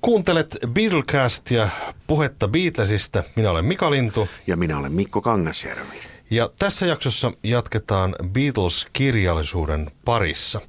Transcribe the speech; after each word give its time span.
Kuuntelet 0.00 0.58
Beatlecastia, 0.68 1.68
puhetta 2.06 2.48
Beatlesista. 2.48 3.22
Minä 3.36 3.50
olen 3.50 3.64
Mika 3.64 3.90
Lintu. 3.90 4.28
Ja 4.46 4.56
minä 4.56 4.78
olen 4.78 4.92
Mikko 4.92 5.20
Kangasjärvi. 5.20 5.96
Ja 6.30 6.50
tässä 6.58 6.86
jaksossa 6.86 7.32
jatketaan 7.42 8.14
Beatles-kirjallisuuden 8.32 9.90
parissa. 10.04 10.60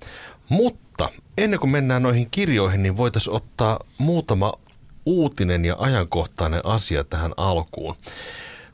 Mutta 0.50 1.10
ennen 1.38 1.60
kuin 1.60 1.72
mennään 1.72 2.04
noihin 2.04 2.30
kirjoihin, 2.30 2.84
niin 2.84 2.98
voitaisiin 2.98 3.36
ottaa 3.36 3.80
muutama 3.98 4.54
uutinen 5.06 5.66
ja 5.66 5.76
ajankohtainen 5.80 6.62
asia 6.64 7.04
tähän 7.04 7.34
alkuun. 7.38 7.96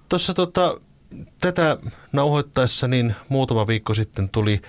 Tuossa 0.09 0.33
tota, 0.33 0.79
tätä 1.41 1.77
nauhoittaessa 2.11 2.87
niin 2.87 3.15
muutama 3.29 3.67
viikko 3.67 3.93
sitten 3.93 4.29
tuli 4.29 4.61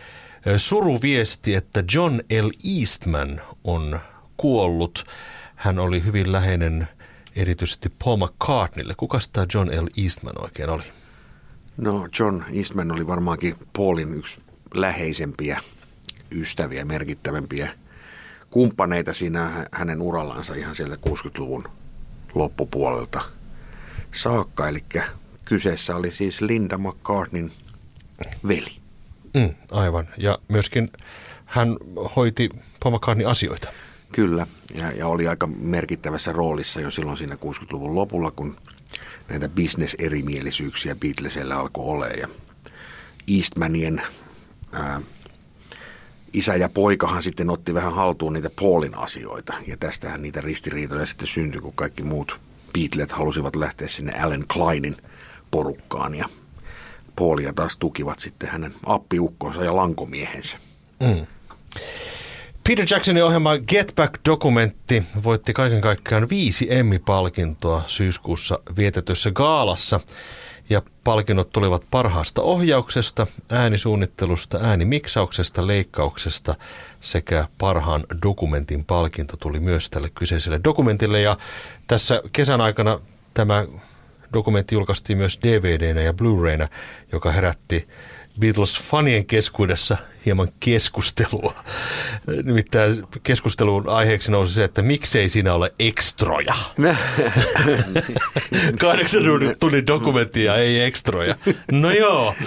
suruviesti, 0.56 1.54
että 1.54 1.84
John 1.94 2.20
L. 2.42 2.50
Eastman 2.80 3.40
on 3.64 4.00
kuollut. 4.36 5.06
Hän 5.56 5.78
oli 5.78 6.04
hyvin 6.04 6.32
läheinen 6.32 6.88
erityisesti 7.36 7.92
Paul 8.04 8.16
McCartneylle. 8.16 8.94
Kuka 8.96 9.18
tämä 9.32 9.46
John 9.54 9.68
L. 9.68 10.02
Eastman 10.04 10.44
oikein 10.44 10.70
oli? 10.70 10.82
No 11.76 12.08
John 12.18 12.42
Eastman 12.52 12.92
oli 12.92 13.06
varmaankin 13.06 13.56
Paulin 13.72 14.14
yksi 14.14 14.40
läheisempiä 14.74 15.60
ystäviä, 16.30 16.84
merkittävämpiä 16.84 17.70
kumppaneita 18.50 19.14
siinä 19.14 19.68
hänen 19.72 20.02
urallansa 20.02 20.54
ihan 20.54 20.74
sieltä 20.74 20.96
60-luvun 21.08 21.64
loppupuolelta 22.34 23.22
saakka. 24.12 24.68
Eli 24.68 24.84
kyseessä 25.44 25.96
oli 25.96 26.10
siis 26.10 26.40
Linda 26.40 26.78
McCartneyn 26.78 27.52
veli. 28.48 28.76
Mm, 29.34 29.54
aivan. 29.70 30.08
Ja 30.18 30.38
myöskin 30.48 30.90
hän 31.44 31.76
hoiti 32.16 32.50
Paul 32.82 32.96
McCartneyn 32.96 33.30
asioita. 33.30 33.68
Kyllä, 34.12 34.46
ja, 34.74 34.92
ja 34.92 35.06
oli 35.06 35.28
aika 35.28 35.46
merkittävässä 35.46 36.32
roolissa 36.32 36.80
jo 36.80 36.90
silloin 36.90 37.16
siinä 37.16 37.34
60-luvun 37.34 37.94
lopulla, 37.94 38.30
kun 38.30 38.56
näitä 39.28 39.48
bisneserimielisyyksiä 39.48 40.94
Beatlesilla 40.94 41.54
alkoi 41.54 41.84
olla. 41.84 42.06
Ja 42.06 42.28
Eastmanien 43.36 44.02
ää, 44.72 45.00
isä 46.32 46.56
ja 46.56 46.68
poikahan 46.68 47.22
sitten 47.22 47.50
otti 47.50 47.74
vähän 47.74 47.94
haltuun 47.94 48.32
niitä 48.32 48.50
Paulin 48.60 48.94
asioita. 48.94 49.54
Ja 49.66 49.76
tästähän 49.76 50.22
niitä 50.22 50.40
ristiriitoja 50.40 51.06
sitten 51.06 51.28
syntyi, 51.28 51.60
kun 51.60 51.72
kaikki 51.74 52.02
muut 52.02 52.40
Beatlet 52.72 53.12
halusivat 53.12 53.56
lähteä 53.56 53.88
sinne 53.88 54.12
Allen 54.20 54.44
Kleinin 54.52 54.96
porukkaan. 55.50 56.14
Ja 56.14 56.28
Paulia 57.16 57.52
taas 57.52 57.76
tukivat 57.76 58.18
sitten 58.18 58.48
hänen 58.48 58.74
appiukkonsa 58.86 59.64
ja 59.64 59.76
lankomiehensä. 59.76 60.56
Mm. 61.00 61.26
Peter 62.66 62.86
Jacksonin 62.90 63.24
ohjelma 63.24 63.58
Get 63.58 63.92
Back-dokumentti 63.96 65.02
voitti 65.24 65.52
kaiken 65.52 65.80
kaikkiaan 65.80 66.28
viisi 66.28 66.66
Emmy-palkintoa 66.70 67.82
syyskuussa 67.86 68.58
vietetyssä 68.76 69.30
gaalassa. 69.30 70.00
Ja 70.70 70.82
palkinnot 71.04 71.52
tulivat 71.52 71.82
parhaasta 71.90 72.42
ohjauksesta, 72.42 73.26
äänisuunnittelusta, 73.50 74.58
äänimiksauksesta, 74.62 75.66
leikkauksesta 75.66 76.54
sekä 77.00 77.48
parhaan 77.58 78.04
dokumentin 78.22 78.84
palkinto 78.84 79.36
tuli 79.36 79.60
myös 79.60 79.90
tälle 79.90 80.10
kyseiselle 80.14 80.60
dokumentille. 80.64 81.20
Ja 81.20 81.36
tässä 81.86 82.22
kesän 82.32 82.60
aikana 82.60 82.98
tämä 83.34 83.66
dokumentti 84.32 84.74
julkaistiin 84.74 85.18
myös 85.18 85.38
DVDnä 85.42 86.00
ja 86.00 86.12
Blu-rayna, 86.12 86.68
joka 87.12 87.32
herätti 87.32 87.88
Beatles-fanien 88.40 89.26
keskuudessa 89.26 89.96
hieman 90.26 90.48
keskustelua. 90.60 91.54
Nimittäin 92.44 93.04
keskustelun 93.22 93.88
aiheeksi 93.88 94.30
nousi 94.30 94.54
se, 94.54 94.64
että 94.64 94.82
miksei 94.82 95.28
siinä 95.28 95.54
ole 95.54 95.72
ekstroja. 95.78 96.54
Kahdeksan 98.80 99.22
tunnin 99.60 99.86
dokumenttia, 99.86 100.56
ei 100.56 100.82
ekstroja. 100.82 101.34
No 101.72 101.90
joo. 101.90 102.34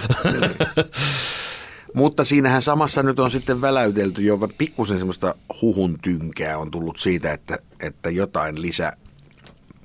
Mutta 1.93 2.25
siinähän 2.25 2.61
samassa 2.61 3.03
nyt 3.03 3.19
on 3.19 3.31
sitten 3.31 3.61
väläytelty 3.61 4.21
jo 4.21 4.39
pikkusen 4.57 4.97
semmoista 4.97 5.35
huhun 5.61 5.99
tynkää 6.01 6.57
on 6.57 6.71
tullut 6.71 6.97
siitä, 6.97 7.33
että, 7.33 7.59
että 7.79 8.09
jotain 8.09 8.61
lisä 8.61 8.93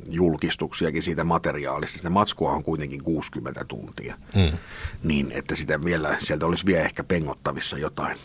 julkistuksiakin 0.09 1.03
siitä 1.03 1.25
materiaalista. 1.25 1.97
Sitä 1.97 2.11
matskua 2.11 2.53
on 2.53 2.65
kuitenkin 2.65 3.03
60 3.03 3.65
tuntia. 3.65 4.17
Mm. 4.35 4.59
Niin, 5.03 5.33
että 5.33 5.57
sitä 5.57 5.85
vielä, 5.85 6.17
sieltä 6.21 6.47
olisi 6.47 6.67
vielä 6.67 6.83
ehkä 6.83 7.05
pengottavissa 7.05 7.79
jotain 7.79 8.17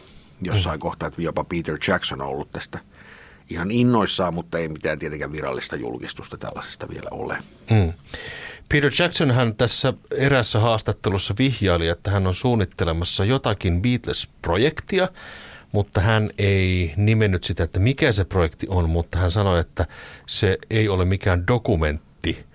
jossain 0.41 0.79
mm. 0.79 0.81
kohtaa, 0.81 1.07
että 1.07 1.21
jopa 1.21 1.43
Peter 1.43 1.77
Jackson 1.87 2.21
on 2.21 2.27
ollut 2.27 2.51
tästä 2.51 2.79
ihan 3.49 3.71
innoissaan, 3.71 4.33
mutta 4.33 4.57
ei 4.57 4.67
mitään 4.67 4.99
tietenkään 4.99 5.31
virallista 5.31 5.75
julkistusta 5.75 6.37
tällaisesta 6.37 6.89
vielä 6.89 7.07
ole. 7.11 7.37
Mm. 7.71 7.93
Peter 8.69 8.91
Jackson 8.99 9.31
hän 9.31 9.55
tässä 9.55 9.93
erässä 10.11 10.59
haastattelussa 10.59 11.33
vihjaili, 11.39 11.87
että 11.87 12.11
hän 12.11 12.27
on 12.27 12.35
suunnittelemassa 12.35 13.25
jotakin 13.25 13.81
Beatles-projektia, 13.81 15.07
mutta 15.71 16.01
hän 16.01 16.29
ei 16.37 16.93
nimennyt 16.97 17.43
sitä, 17.43 17.63
että 17.63 17.79
mikä 17.79 18.11
se 18.11 18.25
projekti 18.25 18.67
on, 18.69 18.89
mutta 18.89 19.17
hän 19.17 19.31
sanoi, 19.31 19.59
että 19.59 19.85
se 20.27 20.57
ei 20.69 20.89
ole 20.89 21.05
mikään 21.05 21.47
dokumentti. 21.47 22.45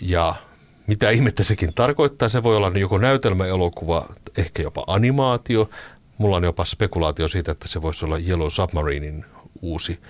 Ja 0.00 0.34
mitä 0.86 1.10
ihmettä 1.10 1.44
sekin 1.44 1.74
tarkoittaa, 1.74 2.28
se 2.28 2.42
voi 2.42 2.56
olla 2.56 2.72
joko 2.78 2.98
näytelmäelokuva, 2.98 4.08
ehkä 4.38 4.62
jopa 4.62 4.84
animaatio. 4.86 5.70
Mulla 6.18 6.36
on 6.36 6.44
jopa 6.44 6.64
spekulaatio 6.64 7.28
siitä, 7.28 7.52
että 7.52 7.68
se 7.68 7.82
voisi 7.82 8.04
olla 8.04 8.18
Yellow 8.18 8.48
Submarinein 8.48 9.24
uusi 9.62 10.00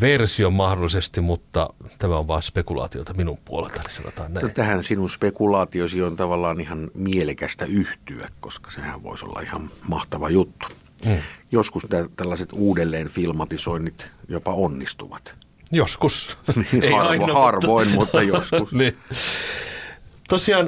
versio 0.00 0.50
mahdollisesti, 0.50 1.20
mutta 1.20 1.70
tämä 1.98 2.16
on 2.16 2.26
vain 2.26 2.42
spekulaatiota 2.42 3.14
minun 3.14 3.38
puolelta, 3.44 3.82
niin 3.82 3.90
sanotaan 3.90 4.34
näin. 4.34 4.54
Tähän 4.54 4.82
sinun 4.82 5.10
spekulaatiosi 5.10 6.02
on 6.02 6.16
tavallaan 6.16 6.60
ihan 6.60 6.90
mielekästä 6.94 7.64
yhtyä, 7.64 8.28
koska 8.40 8.70
sehän 8.70 9.02
voisi 9.02 9.24
olla 9.24 9.40
ihan 9.40 9.70
mahtava 9.88 10.30
juttu. 10.30 10.66
Mm. 11.04 11.18
Joskus 11.52 11.86
tällaiset 12.16 12.48
uudelleen 12.52 13.08
filmatisoinnit 13.08 14.10
jopa 14.28 14.52
onnistuvat. 14.52 15.34
Joskus. 15.72 16.36
niin, 16.72 16.84
Ei 16.84 16.92
harvo, 16.92 17.08
aina, 17.08 17.34
harvoin, 17.34 17.88
mutta, 17.88 18.00
mutta 18.00 18.22
joskus. 18.22 18.72
niin. 18.80 18.96
Tosiaan 20.28 20.66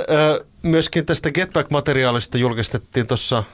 myöskin 0.62 1.06
tästä 1.06 1.30
Getback-materiaalista 1.30 2.38
julkistettiin 2.38 3.06
tuossa 3.06 3.44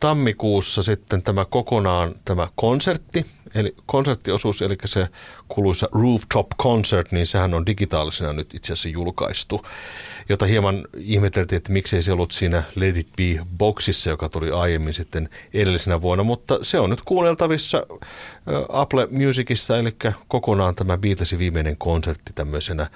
tammikuussa 0.00 0.82
sitten 0.82 1.22
tämä 1.22 1.44
kokonaan 1.44 2.14
tämä 2.24 2.48
konsertti, 2.54 3.26
eli 3.54 3.74
konserttiosuus, 3.86 4.62
eli 4.62 4.76
se 4.84 5.08
kuluisa 5.48 5.88
Rooftop 5.92 6.46
Concert, 6.62 7.12
niin 7.12 7.26
sehän 7.26 7.54
on 7.54 7.66
digitaalisena 7.66 8.32
nyt 8.32 8.54
itse 8.54 8.72
asiassa 8.72 8.88
julkaistu, 8.88 9.64
jota 10.28 10.46
hieman 10.46 10.84
ihmeteltiin, 10.98 11.56
että 11.56 11.72
miksei 11.72 12.02
se 12.02 12.12
ollut 12.12 12.32
siinä 12.32 12.62
Let 12.74 12.96
It 12.96 13.08
Be-boksissa, 13.16 14.10
joka 14.10 14.28
tuli 14.28 14.50
aiemmin 14.50 14.94
sitten 14.94 15.28
edellisenä 15.54 16.00
vuonna, 16.00 16.24
mutta 16.24 16.58
se 16.62 16.80
on 16.80 16.90
nyt 16.90 17.02
kuunneltavissa 17.04 17.86
Apple 18.68 19.08
Musicissa, 19.10 19.78
eli 19.78 19.96
kokonaan 20.28 20.74
tämä 20.74 20.98
Beatlesin 20.98 21.38
viimeinen 21.38 21.76
konsertti 21.76 22.32
tämmöisenä 22.34 22.86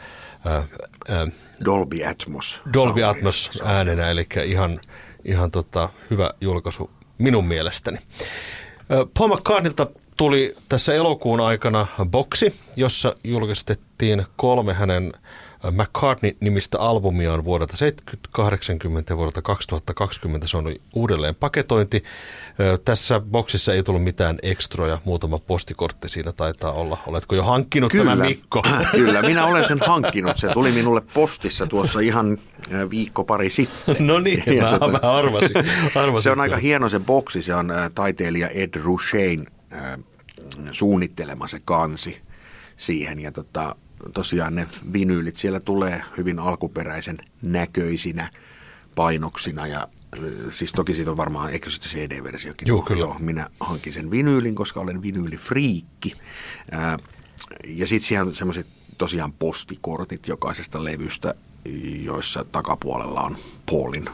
ää, 0.44 0.66
ää, 1.08 1.26
Dolby 1.64 2.04
Atmos. 2.04 2.62
Dolby 2.72 3.04
Atmos 3.04 3.62
äänenä, 3.64 4.10
eli 4.10 4.26
ihan 4.44 4.80
ihan 5.24 5.50
tota, 5.50 5.88
hyvä 6.10 6.30
julkaisu 6.40 6.90
minun 7.18 7.46
mielestäni. 7.46 7.98
Paul 9.18 9.34
McCartneylta 9.34 9.86
tuli 10.16 10.56
tässä 10.68 10.94
elokuun 10.94 11.40
aikana 11.40 11.86
boksi, 12.04 12.54
jossa 12.76 13.14
julkistettiin 13.24 14.26
kolme 14.36 14.74
hänen 14.74 15.12
McCartney-nimistä 15.70 16.78
albumiaan 16.78 17.44
vuodelta 17.44 17.76
70, 17.76 18.28
80 18.32 19.12
ja 19.12 19.16
vuodelta 19.16 19.42
2020. 19.42 20.46
Se 20.46 20.56
on 20.56 20.74
uudelleen 20.94 21.34
paketointi. 21.34 22.04
Tässä 22.84 23.20
boksissa 23.20 23.74
ei 23.74 23.82
tullut 23.82 24.04
mitään 24.04 24.38
ekstroja, 24.42 24.98
muutama 25.04 25.38
postikortti 25.38 26.08
siinä 26.08 26.32
taitaa 26.32 26.72
olla. 26.72 26.98
Oletko 27.06 27.34
jo 27.34 27.42
hankkinut 27.44 27.92
Kyllä. 27.92 28.10
tämän 28.10 28.26
Mikko? 28.26 28.62
Kyllä, 28.90 29.22
minä 29.22 29.46
olen 29.46 29.68
sen 29.68 29.80
hankkinut. 29.86 30.36
Se 30.36 30.48
tuli 30.52 30.72
minulle 30.72 31.00
postissa 31.14 31.66
tuossa 31.66 32.00
ihan 32.00 32.38
viikko 32.90 33.24
pari 33.24 33.50
sitten. 33.50 33.96
No 34.06 34.18
niin, 34.18 34.42
mä, 34.62 34.70
tota, 34.70 34.88
mä 34.88 34.98
arvasin, 35.02 35.52
arvasin. 35.94 36.22
Se 36.22 36.30
on 36.30 36.40
aika 36.40 36.56
hieno 36.56 36.88
se 36.88 37.00
boksi. 37.00 37.42
Se 37.42 37.54
on 37.54 37.72
taiteilija 37.94 38.48
Ed 38.48 38.80
Ruschain 38.82 39.46
suunnittelema 40.70 41.46
se 41.46 41.60
kansi 41.64 42.20
siihen. 42.76 43.18
Ja 43.18 43.32
tota, 43.32 43.76
tosiaan 44.14 44.54
ne 44.54 44.66
vinyylit 44.92 45.36
siellä 45.36 45.60
tulee 45.60 46.02
hyvin 46.16 46.38
alkuperäisen 46.38 47.18
näköisinä 47.42 48.30
painoksina 48.94 49.66
ja 49.66 49.88
siis 50.50 50.72
toki 50.72 50.94
siitä 50.94 51.10
on 51.10 51.16
varmaan, 51.16 51.52
eikö 51.52 51.70
sitten 51.70 51.90
CD-versiokin? 51.90 52.68
Joo, 52.68 52.82
kyllä. 52.82 53.00
Joo, 53.00 53.16
minä 53.18 53.50
hankin 53.60 53.92
sen 53.92 54.10
vinyylin, 54.10 54.54
koska 54.54 54.80
olen 54.80 55.02
vinyylifriikki. 55.02 56.12
Ja 57.66 57.86
sitten 57.86 58.08
siihen 58.08 58.26
on 58.26 58.34
semmoiset 58.34 58.66
tosiaan 58.98 59.32
postikortit 59.32 60.28
jokaisesta 60.28 60.84
levystä, 60.84 61.34
joissa 62.02 62.44
takapuolella 62.44 63.20
on 63.20 63.36
Paulin 63.66 64.08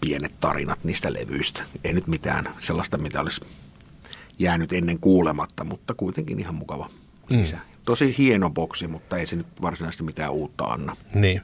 pienet 0.00 0.40
tarinat 0.40 0.84
niistä 0.84 1.12
levyistä. 1.12 1.62
Ei 1.84 1.92
nyt 1.92 2.06
mitään 2.06 2.48
sellaista, 2.58 2.98
mitä 2.98 3.20
olisi 3.20 3.40
jäänyt 4.38 4.72
ennen 4.72 4.98
kuulematta, 4.98 5.64
mutta 5.64 5.94
kuitenkin 5.94 6.40
ihan 6.40 6.54
mukava 6.54 6.90
lisä. 7.28 7.56
Mm. 7.56 7.62
Tosi 7.84 8.14
hieno 8.18 8.50
boksi, 8.50 8.88
mutta 8.88 9.16
ei 9.16 9.26
se 9.26 9.36
nyt 9.36 9.46
varsinaisesti 9.62 10.02
mitään 10.02 10.32
uutta 10.32 10.64
anna. 10.64 10.96
Niin. 11.14 11.40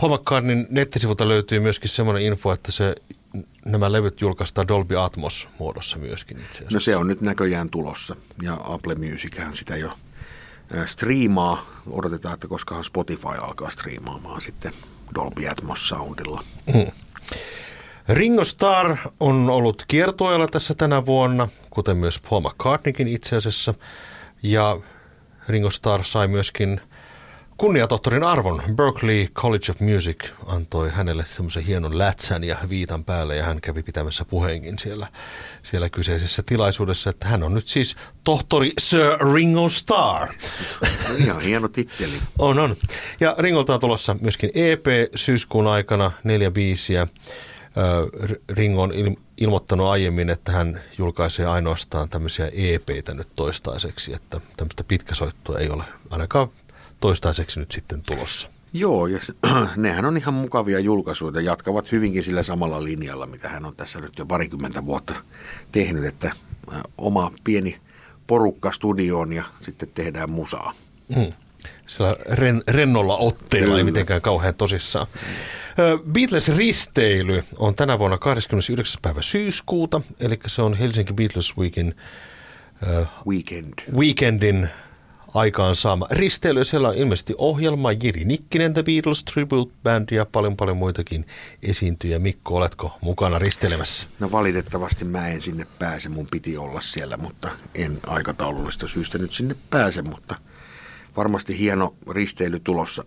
Paul 0.00 0.16
McCartneyn 0.16 0.66
nettisivulta 0.70 1.28
löytyy 1.28 1.60
myöskin 1.60 1.90
semmoinen 1.90 2.22
info, 2.22 2.52
että 2.52 2.72
se, 2.72 2.94
nämä 3.64 3.92
levyt 3.92 4.20
julkaistaan 4.20 4.68
Dolby 4.68 5.02
Atmos 5.02 5.48
muodossa 5.58 5.98
myöskin 5.98 6.36
itse 6.36 6.58
asiassa. 6.58 6.76
No 6.76 6.80
se 6.80 6.96
on 6.96 7.08
nyt 7.08 7.20
näköjään 7.20 7.70
tulossa 7.70 8.16
ja 8.42 8.58
Apple 8.64 8.94
Musichän 8.94 9.54
sitä 9.54 9.76
jo 9.76 9.92
striimaa. 10.86 11.66
Odotetaan, 11.90 12.34
että 12.34 12.48
koska 12.48 12.82
Spotify 12.82 13.28
alkaa 13.40 13.70
striimaamaan 13.70 14.40
sitten 14.40 14.72
Dolby 15.14 15.48
Atmos 15.48 15.88
soundilla. 15.88 16.44
Hmm. 16.72 16.86
Ringo 18.08 18.44
Starr 18.44 18.96
on 19.20 19.50
ollut 19.50 19.84
kiertueella 19.88 20.46
tässä 20.46 20.74
tänä 20.74 21.06
vuonna, 21.06 21.48
kuten 21.70 21.96
myös 21.96 22.20
Paul 22.30 22.40
McCartneykin 22.40 23.08
itse 23.08 23.36
asiassa. 23.36 23.74
Ja 24.44 24.80
Ringo 25.48 25.70
Starr 25.70 26.04
sai 26.04 26.28
myöskin 26.28 26.80
kunniatohtorin 27.56 28.24
arvon. 28.24 28.62
Berkeley 28.74 29.26
College 29.26 29.70
of 29.70 29.80
Music 29.80 30.24
antoi 30.46 30.90
hänelle 30.90 31.24
semmoisen 31.26 31.64
hienon 31.64 31.98
lätsän 31.98 32.44
ja 32.44 32.56
viitan 32.68 33.04
päälle 33.04 33.36
ja 33.36 33.42
hän 33.42 33.60
kävi 33.60 33.82
pitämässä 33.82 34.24
puheenkin 34.24 34.78
siellä, 34.78 35.06
siellä 35.62 35.88
kyseisessä 35.88 36.42
tilaisuudessa, 36.46 37.10
että 37.10 37.28
hän 37.28 37.42
on 37.42 37.54
nyt 37.54 37.66
siis 37.66 37.96
tohtori 38.24 38.72
Sir 38.78 39.32
Ringo 39.34 39.68
Starr. 39.68 40.28
Ihan 41.18 41.40
hieno 41.40 41.68
titteli. 41.68 42.20
on, 42.38 42.58
on. 42.58 42.76
Ja 43.20 43.34
Ringolta 43.38 43.74
on 43.74 43.80
tulossa 43.80 44.16
myöskin 44.20 44.50
EP 44.54 44.86
syyskuun 45.14 45.66
aikana 45.66 46.12
neljä 46.24 46.50
biisiä. 46.50 47.06
Ringo 48.50 48.82
on 48.82 48.92
ilmoittanut 49.36 49.86
aiemmin, 49.86 50.30
että 50.30 50.52
hän 50.52 50.80
julkaisee 50.98 51.46
ainoastaan 51.46 52.08
tämmöisiä 52.08 52.50
EPitä 52.52 53.14
nyt 53.14 53.28
toistaiseksi, 53.36 54.14
että 54.14 54.40
tämmöistä 54.56 54.84
pitkäsoittoa 54.84 55.58
ei 55.58 55.70
ole 55.70 55.84
ainakaan 56.10 56.48
toistaiseksi 57.00 57.60
nyt 57.60 57.72
sitten 57.72 58.02
tulossa. 58.02 58.48
Joo, 58.72 59.06
ja 59.06 59.20
se, 59.20 59.32
nehän 59.76 60.04
on 60.04 60.16
ihan 60.16 60.34
mukavia 60.34 60.78
julkaisuja, 60.78 61.40
jatkavat 61.40 61.92
hyvinkin 61.92 62.24
sillä 62.24 62.42
samalla 62.42 62.84
linjalla, 62.84 63.26
mitä 63.26 63.48
hän 63.48 63.64
on 63.64 63.76
tässä 63.76 64.00
nyt 64.00 64.18
jo 64.18 64.26
parikymmentä 64.26 64.86
vuotta 64.86 65.14
tehnyt, 65.72 66.04
että 66.04 66.32
oma 66.98 67.30
pieni 67.44 67.80
porukka 68.26 68.72
studioon 68.72 69.32
ja 69.32 69.44
sitten 69.60 69.88
tehdään 69.94 70.30
musaa. 70.30 70.72
Hmm. 71.14 71.32
Sillä 71.86 72.16
ren, 72.30 72.62
rennolla 72.68 73.16
otteella, 73.16 73.78
ei 73.78 73.84
mitenkään 73.84 74.22
kauhean 74.22 74.54
tosissaan. 74.54 75.06
Beatles-risteily 76.12 77.44
on 77.58 77.74
tänä 77.74 77.98
vuonna 77.98 78.18
29. 78.18 79.02
päivä 79.02 79.22
syyskuuta, 79.22 80.00
eli 80.20 80.38
se 80.46 80.62
on 80.62 80.74
Helsinki 80.74 81.12
Beatles 81.12 81.56
Weekin 81.56 81.94
uh, 83.00 83.06
Weekend. 83.26 83.72
weekendin 83.96 84.68
aikaan 85.34 85.76
saama 85.76 86.06
risteily. 86.10 86.64
Siellä 86.64 86.88
on 86.88 86.94
ilmeisesti 86.94 87.34
ohjelma 87.38 87.92
Jiri 87.92 88.24
Nikkinen, 88.24 88.74
The 88.74 88.82
Beatles 88.82 89.24
Tribute 89.24 89.74
Band 89.82 90.08
ja 90.10 90.26
paljon 90.26 90.56
paljon 90.56 90.76
muitakin 90.76 91.26
esiintyjä. 91.62 92.18
Mikko, 92.18 92.56
oletko 92.56 92.98
mukana 93.00 93.38
risteilemässä? 93.38 94.06
No 94.20 94.32
valitettavasti 94.32 95.04
mä 95.04 95.28
en 95.28 95.42
sinne 95.42 95.66
pääse. 95.78 96.08
Mun 96.08 96.26
piti 96.30 96.56
olla 96.56 96.80
siellä, 96.80 97.16
mutta 97.16 97.50
en 97.74 97.98
aikataulullista 98.06 98.88
syystä 98.88 99.18
nyt 99.18 99.32
sinne 99.32 99.56
pääse. 99.70 100.02
Mutta 100.02 100.34
varmasti 101.16 101.58
hieno 101.58 101.94
risteily 102.10 102.60
tulossa. 102.60 103.04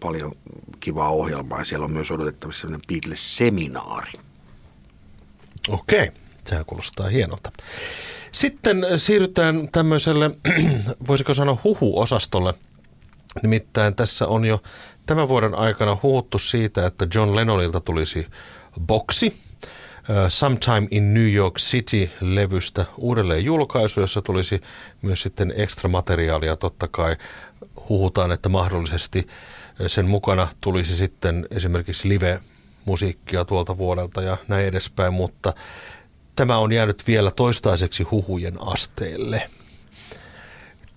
Paljon 0.00 0.32
kivaa 0.80 1.08
ohjelmaa 1.08 1.58
ja 1.58 1.64
siellä 1.64 1.84
on 1.84 1.92
myös 1.92 2.10
odotettavissa 2.10 2.60
sellainen 2.60 2.86
Beatles-seminaari. 2.88 4.12
Okei, 5.68 6.10
sehän 6.48 6.64
kuulostaa 6.64 7.08
hienolta. 7.08 7.52
Sitten 8.32 8.86
siirrytään 8.96 9.68
tämmöiselle, 9.72 10.30
voisiko 11.08 11.34
sanoa 11.34 11.58
huhu-osastolle. 11.64 12.54
Nimittäin 13.42 13.94
tässä 13.94 14.26
on 14.26 14.44
jo 14.44 14.62
tämän 15.06 15.28
vuoden 15.28 15.54
aikana 15.54 15.96
huuttu 16.02 16.38
siitä, 16.38 16.86
että 16.86 17.06
John 17.14 17.36
Lennonilta 17.36 17.80
tulisi 17.80 18.26
boksi, 18.80 19.34
Sometime 20.28 20.88
in 20.90 21.14
New 21.14 21.32
York 21.32 21.58
City-levystä 21.58 22.86
uudelleen 22.96 23.44
julkaisu, 23.44 24.00
jossa 24.00 24.22
tulisi 24.22 24.60
myös 25.02 25.22
sitten 25.22 25.52
ekstra 25.56 25.88
materiaalia. 25.88 26.56
Totta 26.56 26.88
kai 26.88 27.16
huhutaan, 27.88 28.32
että 28.32 28.48
mahdollisesti 28.48 29.28
sen 29.86 30.06
mukana 30.06 30.48
tulisi 30.60 30.96
sitten 30.96 31.46
esimerkiksi 31.50 32.08
live-musiikkia 32.08 33.44
tuolta 33.44 33.78
vuodelta 33.78 34.22
ja 34.22 34.36
näin 34.48 34.66
edespäin, 34.66 35.14
mutta 35.14 35.52
tämä 36.36 36.58
on 36.58 36.72
jäänyt 36.72 37.06
vielä 37.06 37.30
toistaiseksi 37.30 38.02
huhujen 38.02 38.62
asteelle. 38.62 39.50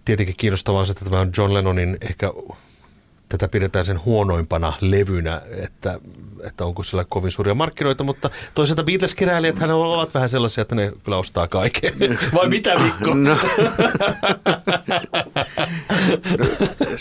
Tietenkin 0.06 0.36
kiinnostavaa 0.38 0.80
on 0.80 0.86
se, 0.86 0.92
että 0.92 1.06
tämä 1.06 1.20
on 1.20 1.32
John 1.38 1.54
Lennonin 1.54 1.98
ehkä 2.02 2.32
tätä 3.38 3.48
pidetään 3.48 3.86
sen 3.86 4.06
huonoimpana 4.06 4.74
levynä, 4.82 5.42
että, 5.52 6.00
että 6.48 6.66
onko 6.66 6.84
sillä 6.84 7.06
kovin 7.10 7.32
suuria 7.32 7.56
markkinoita, 7.56 8.04
mutta 8.04 8.30
toisaalta 8.54 8.84
Beatles-keräilijät 8.84 9.60
hän 9.60 9.72
ovat 9.72 10.14
vähän 10.14 10.30
sellaisia, 10.30 10.62
että 10.62 10.76
ne 10.76 10.92
kyllä 11.04 11.18
ostaa 11.18 11.48
kaiken. 11.48 11.94
Vai 12.36 12.50
mitä 12.50 12.80
Mikko? 12.80 13.14
No. 13.14 13.38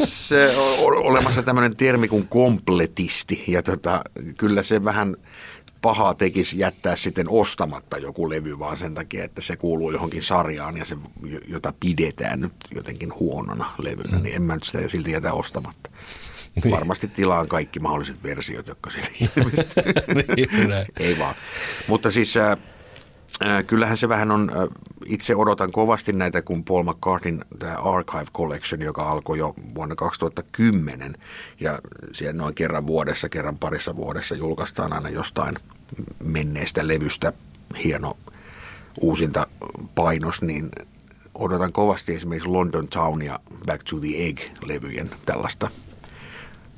se 0.04 0.54
on 0.56 0.96
olemassa 0.96 1.42
tämmöinen 1.42 1.76
termi 1.76 2.08
kuin 2.08 2.28
kompletisti 2.28 3.44
ja 3.48 3.62
tota, 3.62 4.04
kyllä 4.38 4.62
se 4.62 4.84
vähän 4.84 5.16
pahaa 5.82 6.14
tekisi 6.14 6.58
jättää 6.58 6.96
sitten 6.96 7.28
ostamatta 7.28 7.98
joku 7.98 8.30
levy 8.30 8.58
vaan 8.58 8.76
sen 8.76 8.94
takia, 8.94 9.24
että 9.24 9.40
se 9.40 9.56
kuuluu 9.56 9.90
johonkin 9.90 10.22
sarjaan 10.22 10.76
ja 10.76 10.84
se, 10.84 10.96
jota 11.46 11.72
pidetään 11.80 12.40
nyt 12.40 12.52
jotenkin 12.74 13.14
huonona 13.14 13.74
levynä, 13.78 14.16
mm. 14.16 14.22
niin 14.22 14.34
en 14.34 14.42
mä 14.42 14.54
nyt 14.54 14.64
sitä 14.64 14.88
silti 14.88 15.12
jätä 15.12 15.32
ostamatta. 15.32 15.90
Niin. 16.64 16.74
Varmasti 16.74 17.08
tilaan 17.08 17.48
kaikki 17.48 17.80
mahdolliset 17.80 18.22
versiot, 18.22 18.66
jotka 18.66 18.90
siitä 18.90 19.08
ilmestyy. 19.20 19.82
niin, 20.36 20.48
Ei 21.00 21.18
vaan. 21.18 21.34
Mutta 21.88 22.10
siis 22.10 22.36
äh, 22.36 22.56
kyllähän 23.66 23.98
se 23.98 24.08
vähän 24.08 24.30
on, 24.30 24.50
äh, 24.50 24.68
itse 25.06 25.36
odotan 25.36 25.72
kovasti 25.72 26.12
näitä, 26.12 26.42
kun 26.42 26.64
Paul 26.64 26.82
McCartneyn 26.82 27.44
tämä 27.58 27.76
Archive 27.76 28.26
Collection, 28.34 28.82
joka 28.82 29.02
alkoi 29.02 29.38
jo 29.38 29.54
vuonna 29.74 29.94
2010, 29.94 31.14
ja 31.60 31.78
siellä 32.12 32.32
noin 32.32 32.54
kerran 32.54 32.86
vuodessa, 32.86 33.28
kerran 33.28 33.58
parissa 33.58 33.96
vuodessa 33.96 34.34
julkaistaan 34.34 34.92
aina 34.92 35.08
jostain 35.08 35.54
menneestä 36.24 36.88
levystä 36.88 37.32
hieno 37.84 38.16
uusinta 39.00 39.46
painos, 39.94 40.42
niin 40.42 40.70
odotan 41.34 41.72
kovasti 41.72 42.14
esimerkiksi 42.14 42.48
London 42.48 42.88
Town 42.88 43.22
ja 43.22 43.40
Back 43.66 43.82
to 43.82 43.96
the 43.96 44.08
Egg-levyjen 44.08 45.10
tällaista 45.26 45.68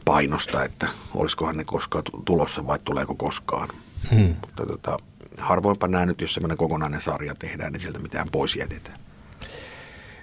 painosta, 0.04 0.64
että 0.64 0.88
olisikohan 1.14 1.56
ne 1.56 1.64
koskaan 1.64 2.04
tulossa 2.24 2.66
vai 2.66 2.78
tuleeko 2.84 3.14
koskaan. 3.14 3.68
Hmm. 4.10 4.34
Mutta 4.40 4.66
tota, 4.66 4.96
harvoinpa 5.38 5.88
näen 5.88 6.08
nyt, 6.08 6.20
jos 6.20 6.34
semmoinen 6.34 6.56
kokonainen 6.56 7.00
sarja 7.00 7.34
tehdään, 7.34 7.72
niin 7.72 7.80
sieltä 7.80 7.98
mitään 7.98 8.28
pois 8.32 8.56
jätetään. 8.56 8.98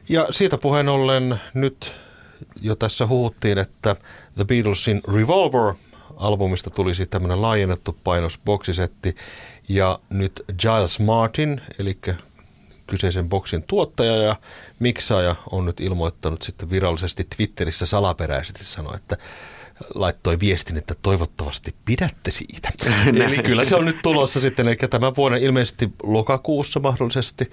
Ja 0.09 0.27
siitä 0.31 0.57
puheen 0.57 0.89
ollen 0.89 1.41
nyt 1.53 1.93
jo 2.61 2.75
tässä 2.75 3.07
huhuttiin, 3.07 3.57
että 3.57 3.95
The 4.35 4.45
Beatlesin 4.45 5.01
Revolver 5.13 5.73
albumista 6.17 6.69
tulisi 6.69 7.05
tämmöinen 7.05 7.41
laajennettu 7.41 7.97
painos 8.03 8.39
boksisetti 8.45 9.15
ja 9.69 9.99
nyt 10.09 10.43
Giles 10.59 10.99
Martin, 10.99 11.61
eli 11.79 11.97
kyseisen 12.87 13.29
boksin 13.29 13.63
tuottaja 13.63 14.15
ja 14.15 14.35
miksaaja 14.79 15.35
on 15.51 15.65
nyt 15.65 15.79
ilmoittanut 15.79 16.41
sitten 16.41 16.69
virallisesti 16.69 17.27
Twitterissä 17.35 17.85
salaperäisesti 17.85 18.65
sanoa, 18.65 18.95
että 18.95 19.17
laittoi 19.95 20.39
viestin, 20.39 20.77
että 20.77 20.95
toivottavasti 21.01 21.75
pidätte 21.85 22.31
siitä. 22.31 22.71
Eli 23.25 23.37
kyllä 23.37 23.65
se 23.65 23.75
on 23.75 23.85
nyt 23.85 23.97
tulossa 24.03 24.39
sitten, 24.39 24.67
eli 24.67 24.77
tämän 24.89 25.15
vuoden 25.15 25.41
ilmeisesti 25.41 25.89
lokakuussa 26.03 26.79
mahdollisesti 26.79 27.51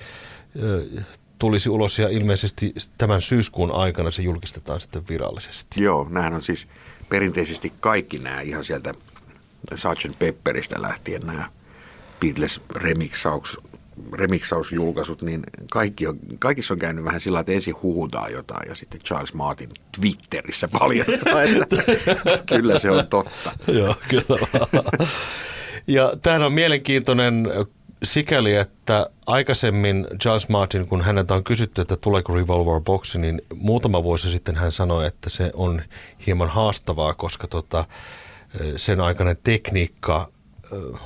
tulisi 1.39 1.69
ulos 1.69 1.99
ja 1.99 2.09
ilmeisesti 2.09 2.75
tämän 2.99 3.23
syyskuun 3.23 3.73
aikana 3.73 4.11
se 4.11 4.23
julkistetaan 4.23 4.81
sitten 4.81 5.09
virallisesti. 5.09 5.83
Joo, 5.83 6.05
nämähän 6.11 6.35
on 6.35 6.43
siis 6.43 6.69
perinteisesti 7.09 7.73
kaikki 7.81 8.19
nämä 8.19 8.41
ihan 8.41 8.65
sieltä 8.65 8.95
Sgt. 9.75 10.19
Pepperistä 10.19 10.83
lähtien 10.83 11.23
nämä 11.27 11.51
Beatles 12.21 12.61
remixauks 12.71 13.57
remiksausjulkaisut, 14.13 15.23
niin 15.23 15.43
kaikki 15.71 16.07
on, 16.07 16.19
kaikissa 16.39 16.75
on 16.75 16.79
käynyt 16.79 17.05
vähän 17.05 17.21
sillä 17.21 17.41
että 17.41 17.53
ensin 17.53 17.75
huutaa 17.83 18.29
jotain 18.29 18.69
ja 18.69 18.75
sitten 18.75 19.01
Charles 19.01 19.35
Martin 19.35 19.69
Twitterissä 20.01 20.69
paljastaa, 20.69 21.43
että 21.43 21.77
kyllä 22.55 22.79
se 22.79 22.91
on 22.91 23.07
totta. 23.07 23.53
Joo, 23.67 23.95
kyllä. 24.09 24.47
ja 25.87 26.13
tämähän 26.23 26.43
on 26.43 26.53
mielenkiintoinen 26.53 27.49
sikäli, 28.03 28.55
että 28.55 29.11
aikaisemmin 29.27 30.07
Charles 30.23 30.49
Martin, 30.49 30.89
kun 30.89 31.03
häneltä 31.03 31.35
on 31.35 31.45
kysytty, 31.45 31.81
että 31.81 31.97
tuleeko 31.97 32.35
Revolver 32.35 32.81
Box, 32.81 33.15
niin 33.15 33.43
muutama 33.55 34.03
vuosi 34.03 34.31
sitten 34.31 34.57
hän 34.57 34.73
sanoi, 34.73 35.07
että 35.07 35.31
se 35.31 35.51
on 35.55 35.83
hieman 36.27 36.49
haastavaa, 36.49 37.15
koska 37.15 37.47
tota, 37.47 37.85
sen 38.77 39.01
aikainen 39.01 39.37
tekniikka 39.45 40.31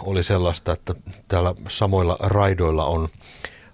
oli 0.03 0.23
sellaista, 0.23 0.73
että 0.73 0.95
täällä 1.29 1.55
samoilla 1.69 2.17
raidoilla 2.21 2.85
on 2.85 3.09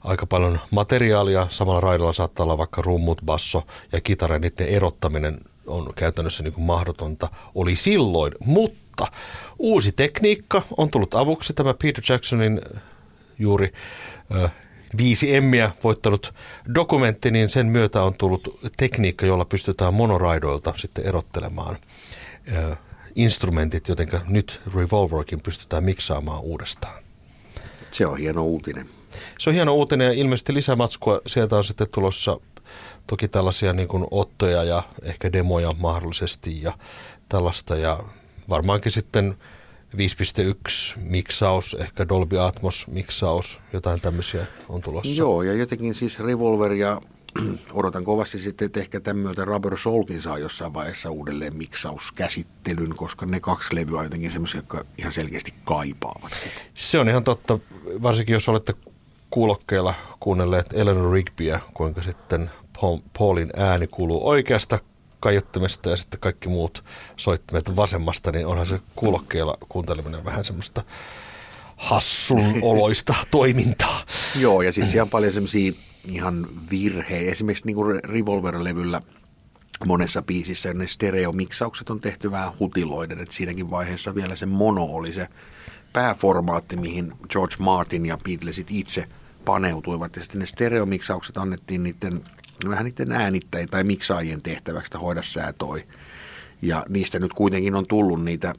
aika 0.05 0.27
paljon 0.27 0.61
materiaalia. 0.71 1.47
Samalla 1.51 1.81
raidolla 1.81 2.13
saattaa 2.13 2.45
olla 2.45 2.59
vaikka 2.59 2.83
rummut, 2.83 3.21
basso 3.25 3.67
ja 3.93 4.01
kitara. 4.01 4.39
Niiden 4.39 4.69
erottaminen 4.69 5.39
on 5.67 5.93
käytännössä 5.97 6.43
niin 6.43 6.53
kuin 6.53 6.65
mahdotonta. 6.65 7.29
Oli 7.55 7.77
silloin, 7.77 8.33
mutta 8.45 9.07
uusi 9.59 9.93
tekniikka 9.93 10.63
on 10.77 10.91
tullut 10.91 11.15
avuksi. 11.15 11.55
Tämä 11.55 11.75
Peter 11.75 12.05
Jacksonin 12.09 12.61
juuri 13.39 13.73
ö, 14.35 14.49
viisi 14.97 15.35
emmiä 15.35 15.71
voittanut 15.85 16.35
dokumentti, 16.75 17.31
niin 17.31 17.51
sen 17.51 17.67
myötä 17.67 18.03
on 18.03 18.15
tullut 18.15 18.61
tekniikka, 18.77 19.27
jolla 19.27 19.45
pystytään 19.45 19.95
monoraidoilta 19.95 20.73
sitten 20.77 21.07
erottelemaan 21.07 21.77
instrumentit, 23.17 23.89
joten 23.89 24.09
nyt 24.29 24.61
Revolverkin 24.75 25.41
pystytään 25.41 25.85
miksaamaan 25.85 26.41
uudestaan. 26.41 27.03
Se 27.91 28.07
on 28.07 28.19
hieno 28.19 28.45
uutinen. 28.45 28.89
Se 29.39 29.51
on 29.51 29.55
hieno 29.55 29.75
uutinen 29.75 30.07
ja 30.07 30.13
ilmeisesti 30.13 30.55
lisämatskua 30.55 31.21
sieltä 31.27 31.57
on 31.57 31.65
sitten 31.65 31.87
tulossa 31.93 32.41
toki 33.07 33.29
tällaisia 33.29 33.73
niin 33.73 33.89
kuin 33.89 34.07
ottoja 34.11 34.65
ja 34.65 34.83
ehkä 35.03 35.33
demoja 35.33 35.75
mahdollisesti 35.79 36.63
ja 36.63 36.73
tällaista 37.29 37.77
ja 37.77 38.01
varmaankin 38.49 38.93
sitten 38.93 39.37
5.1 39.97 39.99
miksaus, 40.97 41.77
ehkä 41.81 42.09
Dolby 42.09 42.41
Atmos 42.41 42.87
miksaus, 42.87 43.61
jotain 43.73 44.01
tämmöisiä 44.01 44.47
on 44.69 44.81
tulossa. 44.81 45.13
Joo, 45.13 45.43
ja 45.43 45.55
jotenkin 45.55 45.95
siis 45.95 46.21
Revolver 46.21 46.73
ja 46.73 47.01
odotan 47.73 48.05
kovasti 48.05 48.39
sitten, 48.39 48.67
että 48.67 48.81
ehkä 48.81 49.01
tämän 49.01 49.23
myötä 49.23 49.45
Rubber 49.45 49.77
Soulkin 49.77 50.23
saa 50.23 50.39
jossain 50.39 50.75
vaiheessa 50.75 51.11
uudelleen 51.11 51.57
miksauskäsittelyn, 51.57 52.97
koska 52.97 53.27
ne 53.27 53.41
kaksi 53.41 53.75
levyä 53.75 53.99
on 53.99 54.05
jotenkin 54.05 54.31
semmoisia, 54.31 54.59
jotka 54.59 54.85
ihan 54.99 55.13
selkeästi 55.13 55.55
kaipaavat 55.65 56.33
sitä. 56.33 56.61
Se 56.75 56.99
on 56.99 57.09
ihan 57.09 57.25
totta, 57.25 57.59
varsinkin 58.03 58.33
jos 58.33 58.49
olette 58.49 58.75
kuulokkeilla 59.31 59.95
kuunnelleet 60.21 60.67
Eleanor 60.73 61.13
Rigbyä, 61.13 61.61
kuinka 61.75 62.03
sitten 62.03 62.51
Paulin 63.19 63.51
ääni 63.57 63.87
kuuluu 63.87 64.29
oikeasta 64.29 64.79
kaiuttimesta 65.21 65.91
ja 65.91 65.97
sitten 65.97 66.21
kaikki 66.21 66.49
muut 66.49 66.85
soittimet 67.17 67.77
vasemmasta, 67.77 68.33
niin 68.33 68.47
onhan 68.47 68.67
se 68.67 68.81
kuulokkeilla 68.97 69.59
kuunteleminen 69.69 70.25
vähän 70.25 70.45
semmoista 70.45 70.83
hassun 71.77 72.59
oloista 72.63 73.15
toimintaa. 73.31 74.05
Joo, 74.41 74.63
ja 74.63 74.73
sitten 74.73 74.91
siellä 74.91 75.03
on 75.03 75.11
paljon 75.11 75.33
semmoisia 75.33 75.73
ihan 76.05 76.47
virheitä. 76.71 77.31
Esimerkiksi 77.31 77.67
niin 77.67 77.77
kuin 77.77 78.01
Revolver-levyllä 78.05 79.01
monessa 79.87 80.23
biisissä 80.23 80.75
ne 80.75 80.87
stereomiksaukset 80.87 81.91
on 81.91 82.01
tehty 82.01 82.31
vähän 82.31 82.59
hutiloiden, 82.61 83.19
että 83.19 83.35
siinäkin 83.35 83.71
vaiheessa 83.71 84.15
vielä 84.15 84.37
se 84.37 84.47
mono 84.47 84.85
oli 84.85 85.13
se 85.13 85.27
pääformaatti, 85.93 86.77
mihin 86.77 87.13
George 87.31 87.55
Martin 87.59 88.07
ja 88.07 88.19
Beatlesit 88.25 88.67
itse 88.71 89.05
paneutuivat. 89.45 90.17
Ja 90.17 90.23
sitten 90.23 90.39
ne 90.39 90.47
stereomiksaukset 90.47 91.37
annettiin 91.37 91.83
niiden, 91.83 92.25
vähän 92.69 92.85
niiden 92.85 93.13
äänittäjien 93.13 93.69
tai 93.69 93.85
miksaajien 93.85 94.43
tehtäväksi, 94.43 94.89
että 94.89 94.99
hoida 94.99 95.23
säätoi. 95.23 95.87
Ja 96.63 96.87
niistä 96.89 97.19
nyt 97.19 97.33
kuitenkin 97.33 97.75
on 97.75 97.87
tullut 97.87 98.25
niitä 98.25 98.55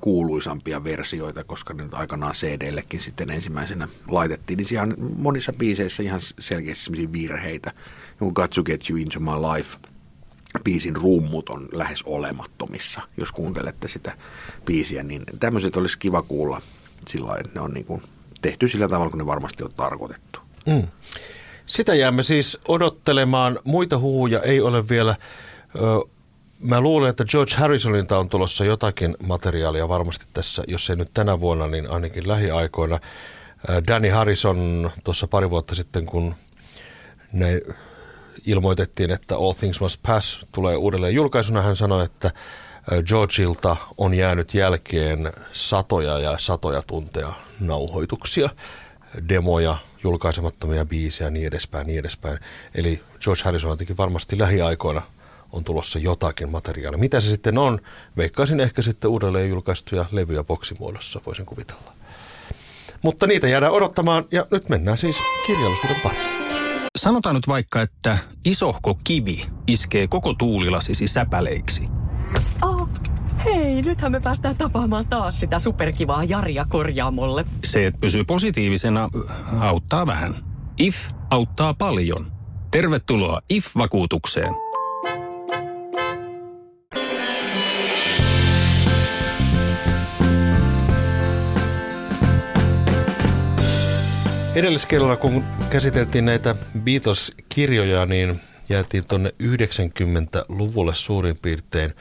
kuuluisampia 0.00 0.84
versioita, 0.84 1.44
koska 1.44 1.74
ne 1.74 1.82
nyt 1.82 1.94
aikanaan 1.94 2.34
CD-llekin 2.34 3.00
sitten 3.00 3.30
ensimmäisenä 3.30 3.88
laitettiin, 4.08 4.56
niin 4.56 4.66
siellä 4.66 4.82
on 4.82 5.12
monissa 5.16 5.52
biiseissä 5.52 6.02
ihan 6.02 6.20
selkeästi 6.38 7.12
virheitä. 7.12 7.72
Kun 8.18 8.32
Got 8.32 8.50
to 8.50 8.62
Get 8.62 8.90
You 8.90 8.98
Into 8.98 9.20
My 9.20 9.30
Life 9.30 9.78
biisin 10.64 10.96
rummut 10.96 11.48
on 11.48 11.68
lähes 11.72 12.02
olemattomissa, 12.02 13.00
jos 13.16 13.32
kuuntelette 13.32 13.88
sitä 13.88 14.16
biisiä, 14.66 15.02
niin 15.02 15.22
tämmöiset 15.40 15.76
olisi 15.76 15.98
kiva 15.98 16.22
kuulla 16.22 16.62
sillä 17.08 17.36
ne 17.54 17.60
on 17.60 17.74
niin 17.74 17.86
kuin 17.86 18.02
tehty 18.42 18.68
sillä 18.68 18.88
tavalla, 18.88 19.10
kun 19.10 19.18
ne 19.18 19.26
varmasti 19.26 19.64
on 19.64 19.72
tarkoitettu. 19.76 20.40
Mm. 20.66 20.88
Sitä 21.66 21.94
jäämme 21.94 22.22
siis 22.22 22.58
odottelemaan. 22.68 23.58
Muita 23.64 23.98
huhuja 23.98 24.42
ei 24.42 24.60
ole 24.60 24.88
vielä. 24.88 25.16
Ö, 25.76 26.08
Mä 26.62 26.80
luulen, 26.80 27.10
että 27.10 27.24
George 27.24 27.54
Harrisonilta 27.54 28.18
on 28.18 28.28
tulossa 28.28 28.64
jotakin 28.64 29.16
materiaalia 29.26 29.88
varmasti 29.88 30.26
tässä, 30.32 30.62
jos 30.68 30.90
ei 30.90 30.96
nyt 30.96 31.10
tänä 31.14 31.40
vuonna, 31.40 31.66
niin 31.66 31.90
ainakin 31.90 32.28
lähiaikoina. 32.28 33.00
Danny 33.88 34.08
Harrison 34.08 34.90
tuossa 35.04 35.26
pari 35.26 35.50
vuotta 35.50 35.74
sitten, 35.74 36.06
kun 36.06 36.34
ne 37.32 37.60
ilmoitettiin, 38.46 39.10
että 39.10 39.36
All 39.36 39.52
Things 39.52 39.80
Must 39.80 40.00
Pass 40.06 40.46
tulee 40.54 40.76
uudelleen 40.76 41.14
julkaisuna, 41.14 41.62
hän 41.62 41.76
sanoi, 41.76 42.04
että 42.04 42.30
Georgeilta 43.06 43.76
on 43.98 44.14
jäänyt 44.14 44.54
jälkeen 44.54 45.32
satoja 45.52 46.18
ja 46.18 46.34
satoja 46.38 46.82
tunteja 46.82 47.32
nauhoituksia, 47.60 48.50
demoja, 49.28 49.76
julkaisemattomia 50.02 50.86
biisejä 50.86 51.26
ja 51.26 51.30
niin 51.30 51.46
edespäin, 51.46 51.86
niin 51.86 51.98
edespäin. 51.98 52.38
Eli 52.74 53.02
George 53.20 53.42
Harrison 53.44 53.70
on 53.70 53.78
varmasti 53.98 54.38
lähiaikoina– 54.38 55.02
on 55.52 55.64
tulossa 55.64 55.98
jotakin 55.98 56.50
materiaalia. 56.50 56.98
Mitä 56.98 57.20
se 57.20 57.30
sitten 57.30 57.58
on? 57.58 57.78
Veikkaisin 58.16 58.60
ehkä 58.60 58.82
sitten 58.82 59.10
uudelleen 59.10 59.48
julkaistuja 59.48 60.04
levyjä 60.12 60.44
boksimuodossa, 60.44 61.20
voisin 61.26 61.46
kuvitella. 61.46 61.92
Mutta 63.02 63.26
niitä 63.26 63.48
jäädään 63.48 63.72
odottamaan 63.72 64.24
ja 64.30 64.46
nyt 64.50 64.68
mennään 64.68 64.98
siis 64.98 65.16
kirjallisuuden 65.46 66.00
pariin. 66.02 66.40
Sanotaan 66.98 67.34
nyt 67.34 67.48
vaikka, 67.48 67.82
että 67.82 68.18
isohko 68.44 68.98
kivi 69.04 69.46
iskee 69.66 70.08
koko 70.08 70.34
tuulilasisi 70.34 71.06
säpäleiksi. 71.06 71.88
Oh, 72.62 72.88
hei, 73.44 73.82
nythän 73.82 74.12
me 74.12 74.20
päästään 74.20 74.56
tapaamaan 74.56 75.06
taas 75.06 75.38
sitä 75.38 75.58
superkivaa 75.58 76.24
Jaria 76.24 76.66
korjaamolle. 76.68 77.44
Se, 77.64 77.86
että 77.86 78.00
pysyy 78.00 78.24
positiivisena, 78.24 79.08
auttaa 79.60 80.06
vähän. 80.06 80.44
IF 80.78 80.96
auttaa 81.30 81.74
paljon. 81.74 82.32
Tervetuloa 82.70 83.40
IF-vakuutukseen. 83.48 84.69
Edelliskerralla, 94.54 95.16
kun 95.16 95.44
käsiteltiin 95.70 96.24
näitä 96.24 96.56
Beatles-kirjoja, 96.78 98.06
niin 98.06 98.40
jäätiin 98.68 99.06
tuonne 99.08 99.34
90-luvulle 99.42 100.94
suurin 100.94 101.36
piirtein. 101.42 101.94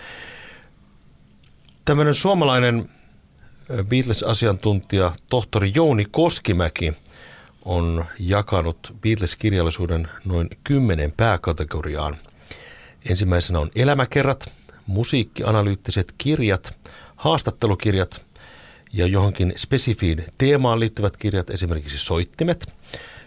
Tämmöinen 1.86 2.16
suomalainen 2.16 2.90
Beatles-asiantuntija, 3.84 5.12
tohtori 5.30 5.72
Jouni 5.76 6.06
Koskimäki, 6.12 6.94
on 7.66 8.06
jakanut 8.20 8.96
Beatles-kirjallisuuden 9.02 10.08
noin 10.26 10.48
kymmenen 10.64 11.14
pääkategoriaan. 11.18 12.18
Ensimmäisenä 13.10 13.60
on 13.60 13.70
elämäkerrat, 13.76 14.52
musiikkianalyyttiset 14.88 16.14
kirjat, 16.18 16.78
haastattelukirjat– 17.16 18.26
ja 18.94 19.08
johonkin 19.08 19.54
spesifiin 19.58 20.24
teemaan 20.38 20.80
liittyvät 20.80 21.18
kirjat, 21.18 21.50
esimerkiksi 21.50 21.98
soittimet, 21.98 22.74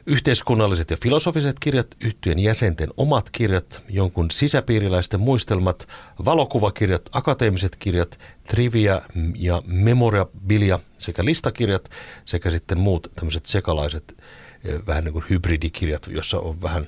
yhteiskunnalliset 0.07 0.91
ja 0.91 0.97
filosofiset 1.03 1.59
kirjat, 1.61 1.87
yhtyjen 2.05 2.39
jäsenten 2.39 2.89
omat 2.97 3.31
kirjat, 3.31 3.85
jonkun 3.89 4.31
sisäpiiriläisten 4.31 5.21
muistelmat, 5.21 5.89
valokuvakirjat, 6.25 7.09
akateemiset 7.13 7.77
kirjat, 7.77 8.19
trivia 8.49 9.03
ja 9.37 9.63
memorabilia 9.67 10.81
sekä 10.99 11.25
listakirjat 11.25 11.91
sekä 12.25 12.51
sitten 12.51 12.81
muut 12.81 13.13
tämmöiset 13.17 13.47
sekalaiset 13.47 14.17
eh, 14.65 14.81
vähän 14.87 15.05
niin 15.05 15.13
kuin 15.13 15.25
hybridikirjat, 15.31 16.07
jossa 16.07 16.39
on 16.39 16.63
vähän 16.63 16.87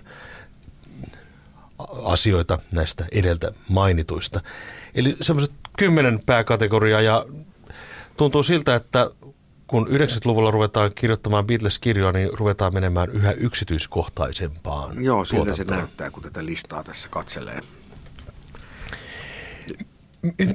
asioita 2.05 2.59
näistä 2.75 3.05
edeltä 3.13 3.53
mainituista. 3.69 4.41
Eli 4.95 5.17
semmoiset 5.21 5.53
kymmenen 5.79 6.21
pääkategoriaa 6.27 7.01
ja 7.01 7.27
tuntuu 8.17 8.43
siltä, 8.43 8.75
että 8.75 9.11
kun 9.67 9.89
90-luvulla 9.89 10.51
ruvetaan 10.51 10.91
kirjoittamaan 10.95 11.47
Beatles-kirjoa, 11.47 12.13
niin 12.13 12.31
ruvetaan 12.33 12.75
menemään 12.75 13.11
yhä 13.11 13.33
yksityiskohtaisempaan. 13.33 15.05
Joo, 15.05 15.25
siltä 15.25 15.57
se 15.57 15.65
näyttää, 15.65 16.11
kun 16.11 16.23
tätä 16.23 16.45
listaa 16.45 16.85
tässä 16.85 17.09
katselee. 17.09 17.61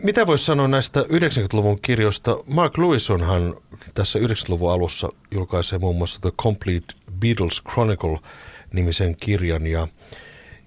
Mitä 0.03 0.27
voisi 0.27 0.45
sanoa 0.45 0.67
näistä 0.67 1.01
90-luvun 1.01 1.81
kirjoista? 1.81 2.37
Mark 2.47 2.77
Lewis 2.77 3.09
onhan 3.09 3.55
tässä 3.93 4.19
90-luvun 4.19 4.71
alussa 4.71 5.09
julkaisee 5.31 5.79
muun 5.79 5.95
muassa 5.95 6.21
The 6.21 6.31
Complete 6.31 6.93
Beatles 7.19 7.61
Chronicle-nimisen 7.69 9.15
kirjan 9.15 9.67
ja, 9.67 9.87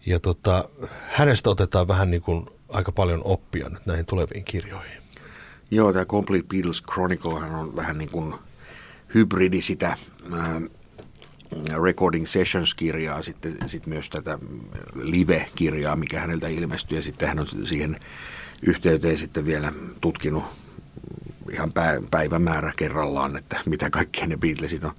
ja 0.07 0.21
tota, 0.21 0.69
hänestä 1.09 1.51
otetaan 1.51 1.89
vähän 1.89 2.11
niin 2.11 2.23
kuin 2.23 2.47
aika 2.69 2.93
paljon 2.93 3.23
oppia 3.25 3.69
nyt 3.69 3.87
näihin 3.87 4.07
tuleviin 4.07 4.45
kirjoihin. 4.45 5.02
Joo, 5.73 5.93
tämä 5.93 6.05
Complete 6.05 6.47
Beatles 6.49 6.83
Chronicle 6.83 7.35
on 7.35 7.77
vähän 7.77 7.99
niin 7.99 8.11
kuin 8.11 8.35
hybridi 9.15 9.61
sitä 9.61 9.97
ää, 10.33 10.61
Recording 11.83 12.27
Sessions-kirjaa, 12.27 13.23
sitten 13.23 13.57
sit 13.67 13.87
myös 13.87 14.11
tätä 14.11 14.39
live-kirjaa, 14.95 15.97
mikä 15.97 16.21
häneltä 16.21 16.49
ilmestyi, 16.49 16.99
ja 16.99 17.03
sitten 17.03 17.29
hän 17.29 17.39
on 17.39 17.47
siihen 17.65 18.01
yhteyteen 18.67 19.19
sitten 19.19 19.47
vielä 19.47 19.73
tutkinut 20.01 20.45
ihan 21.53 21.73
päivämäärä 22.11 22.73
kerrallaan, 22.77 23.37
että 23.37 23.61
mitä 23.67 23.91
kaikkea 23.91 24.27
ne 24.27 24.37
Beatlesit 24.37 24.85
on 24.85 24.93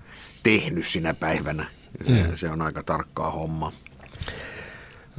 tehnyt 0.44 0.88
sinä 0.88 1.14
päivänä. 1.14 1.66
Se, 2.06 2.12
mm. 2.12 2.36
se 2.36 2.50
on 2.50 2.62
aika 2.62 2.84
tarkkaa 2.84 3.32
homma. 3.32 3.72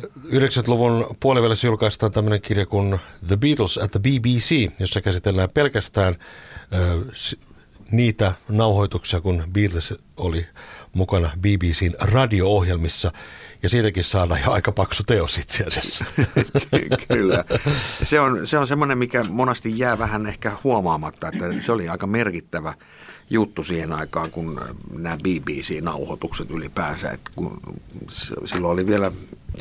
90-luvun 0.03 1.17
puolivälissä 1.21 1.67
julkaistaan 1.67 2.13
tämmöinen 2.13 2.41
kirja 2.41 2.67
kuin 2.67 2.99
The 3.29 3.37
Beatles 3.37 3.79
at 3.79 3.91
the 3.91 4.01
BBC, 4.01 4.71
jossa 4.79 5.01
käsitellään 5.01 5.49
pelkästään 5.55 6.15
ö, 6.75 7.05
niitä 7.91 8.35
nauhoituksia, 8.49 9.21
kun 9.21 9.45
Beatles 9.53 9.95
oli 10.17 10.47
mukana 10.93 11.31
BBCn 11.41 11.95
radio-ohjelmissa. 12.01 13.13
Ja 13.63 13.69
siitäkin 13.69 14.05
saadaan 14.05 14.41
jo 14.45 14.51
aika 14.51 14.73
paksu 14.73 15.03
teos 15.03 15.39
itse 15.39 15.65
asiassa. 15.65 16.05
Kyllä. 17.09 17.45
Se 18.03 18.21
on, 18.21 18.47
se 18.47 18.59
on 18.59 18.67
semmoinen, 18.67 18.99
mikä 18.99 19.25
monasti 19.25 19.79
jää 19.79 19.99
vähän 19.99 20.27
ehkä 20.27 20.53
huomaamatta, 20.65 21.29
että 21.29 21.61
se 21.61 21.73
oli 21.73 21.89
aika 21.89 22.07
merkittävä 22.07 22.75
juttu 23.31 23.65
siihen 23.65 23.93
aikaan, 23.93 24.31
kun 24.31 24.61
nämä 24.99 25.17
BBC-nauhoitukset 25.17 26.51
ylipäänsä. 26.51 27.11
Että 27.11 27.31
kun 27.35 27.61
silloin 28.45 28.73
oli 28.73 28.87
vielä 28.87 29.13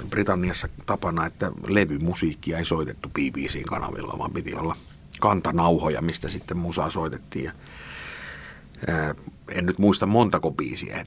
Britanniassa 0.09 0.67
tapana, 0.85 1.25
että 1.25 1.51
levymusiikkia 1.67 2.57
ei 2.57 2.65
soitettu 2.65 3.09
BBC-kanavilla, 3.09 4.17
vaan 4.17 4.31
piti 4.31 4.55
olla 4.55 4.75
kantanauhoja, 5.19 6.01
mistä 6.01 6.29
sitten 6.29 6.57
musaa 6.57 6.89
soitettiin. 6.89 7.45
Ja 7.45 7.51
en 9.51 9.65
nyt 9.65 9.79
muista 9.79 10.05
montako 10.05 10.51
biisiä 10.51 10.97
he 10.97 11.05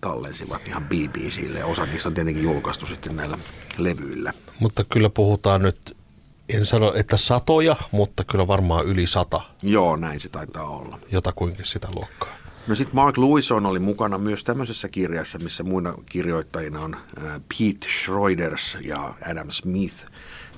tallensivat 0.00 0.68
ihan 0.68 0.84
BBClle. 0.84 1.64
Osa 1.64 1.86
niistä 1.86 2.08
on 2.08 2.14
tietenkin 2.14 2.42
julkaistu 2.44 2.86
sitten 2.86 3.16
näillä 3.16 3.38
levyillä. 3.78 4.32
Mutta 4.60 4.84
kyllä 4.84 5.10
puhutaan 5.10 5.62
nyt, 5.62 5.96
en 6.48 6.66
sano, 6.66 6.94
että 6.94 7.16
satoja, 7.16 7.76
mutta 7.92 8.24
kyllä 8.24 8.46
varmaan 8.46 8.86
yli 8.86 9.06
sata. 9.06 9.40
Joo, 9.62 9.96
näin 9.96 10.20
se 10.20 10.28
taitaa 10.28 10.68
olla. 10.68 10.98
Jotakuinkin 11.12 11.66
sitä 11.66 11.88
luokkaa. 11.94 12.36
No 12.66 12.74
sitten 12.74 12.94
Mark 12.94 13.18
Lewison 13.18 13.66
oli 13.66 13.78
mukana 13.78 14.18
myös 14.18 14.44
tämmöisessä 14.44 14.88
kirjassa, 14.88 15.38
missä 15.38 15.62
muina 15.62 15.94
kirjoittajina 16.06 16.80
on 16.80 16.96
Pete 17.48 17.88
Schroeders 17.88 18.78
ja 18.80 19.14
Adam 19.30 19.50
Smith 19.50 20.06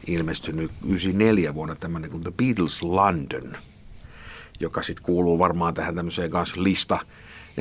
ilmestynyt 0.07 0.71
94 0.85 1.55
vuonna 1.55 1.75
tämmöinen 1.75 2.11
kuin 2.11 2.23
The 2.23 2.33
Beatles 2.37 2.83
London– 2.83 3.57
joka 4.61 4.83
sitten 4.83 5.05
kuuluu 5.05 5.39
varmaan 5.39 5.75
tähän 5.75 5.95
tämmöiseen 5.95 6.31
kanssa 6.31 6.63
lista 6.63 6.99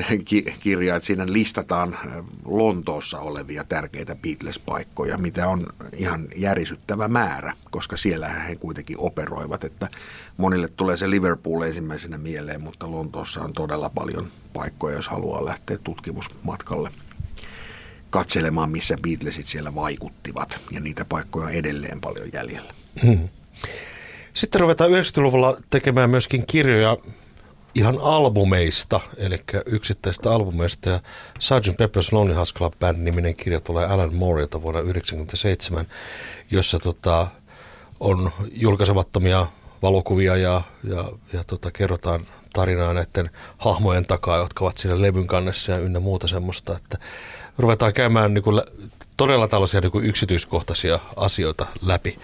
kirjaa, 0.60 0.96
että 0.96 1.06
siinä 1.06 1.26
listataan 1.28 1.98
Lontoossa 2.44 3.20
olevia 3.20 3.64
tärkeitä 3.64 4.16
Beatles-paikkoja, 4.16 5.18
mitä 5.18 5.48
on 5.48 5.66
ihan 5.96 6.28
järisyttävä 6.36 7.08
määrä, 7.08 7.54
koska 7.70 7.96
siellä 7.96 8.28
he 8.28 8.56
kuitenkin 8.56 8.98
operoivat, 8.98 9.64
että 9.64 9.88
monille 10.36 10.68
tulee 10.68 10.96
se 10.96 11.10
Liverpool 11.10 11.62
ensimmäisenä 11.62 12.18
mieleen, 12.18 12.62
mutta 12.62 12.90
Lontoossa 12.90 13.40
on 13.40 13.52
todella 13.52 13.88
paljon 13.88 14.26
paikkoja, 14.52 14.96
jos 14.96 15.08
haluaa 15.08 15.44
lähteä 15.44 15.78
tutkimusmatkalle 15.84 16.90
katselemaan, 18.10 18.70
missä 18.70 18.96
Beatlesit 19.02 19.46
siellä 19.46 19.74
vaikuttivat, 19.74 20.60
ja 20.70 20.80
niitä 20.80 21.04
paikkoja 21.04 21.46
on 21.46 21.52
edelleen 21.52 22.00
paljon 22.00 22.28
jäljellä. 22.32 22.74
Hmm. 23.02 23.28
Sitten 24.34 24.60
ruvetaan 24.60 24.90
90-luvulla 24.90 25.56
tekemään 25.70 26.10
myöskin 26.10 26.46
kirjoja 26.46 26.96
ihan 27.78 27.98
albumeista, 28.02 29.00
eli 29.16 29.40
yksittäistä 29.66 30.30
albumeista. 30.30 30.90
Ja 30.90 31.00
Sgt. 31.38 31.68
Pepper's 31.68 32.08
Lonely 32.12 32.34
Hearts 32.34 32.54
Club 32.54 32.72
Band-niminen 32.80 33.34
kirja 33.36 33.60
tulee 33.60 33.86
Alan 33.86 34.14
Mooreilta 34.14 34.62
vuonna 34.62 34.80
1997, 34.80 35.86
jossa 36.50 36.78
tota, 36.78 37.26
on 38.00 38.32
julkaisemattomia 38.52 39.46
valokuvia 39.82 40.36
ja, 40.36 40.62
ja, 40.84 41.12
ja 41.32 41.44
tota, 41.44 41.70
kerrotaan 41.70 42.26
tarinaa 42.52 42.94
näiden 42.94 43.30
hahmojen 43.58 44.06
takaa, 44.06 44.36
jotka 44.36 44.64
ovat 44.64 44.78
siinä 44.78 45.02
levyn 45.02 45.26
kannessa 45.26 45.72
ja 45.72 45.78
ynnä 45.78 46.00
muuta 46.00 46.28
semmoista, 46.28 46.76
että 46.76 46.98
ruvetaan 47.58 47.94
käymään 47.94 48.34
niin 48.34 48.44
kuin, 48.44 48.62
todella 49.16 49.48
tällaisia 49.48 49.80
niin 49.80 49.92
kuin 49.92 50.06
yksityiskohtaisia 50.06 50.98
asioita 51.16 51.66
läpi 51.82 52.18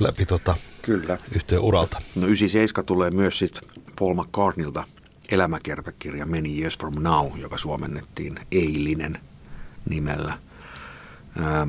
läpi 0.00 0.26
tota, 0.26 0.56
Kyllä. 0.82 1.18
yhteen 1.34 1.60
uralta. 1.60 2.02
No 2.14 2.26
97 2.26 2.86
tulee 2.86 3.10
myös 3.10 3.38
sitten 3.38 3.62
Paul 4.00 4.14
McCartneylta 4.14 4.84
elämäkertakirja 5.30 6.26
Many 6.26 6.58
Years 6.58 6.78
From 6.78 6.94
Now, 7.02 7.38
joka 7.38 7.58
suomennettiin 7.58 8.38
Eilinen 8.52 9.18
nimellä. 9.88 10.38
Ää, 11.38 11.66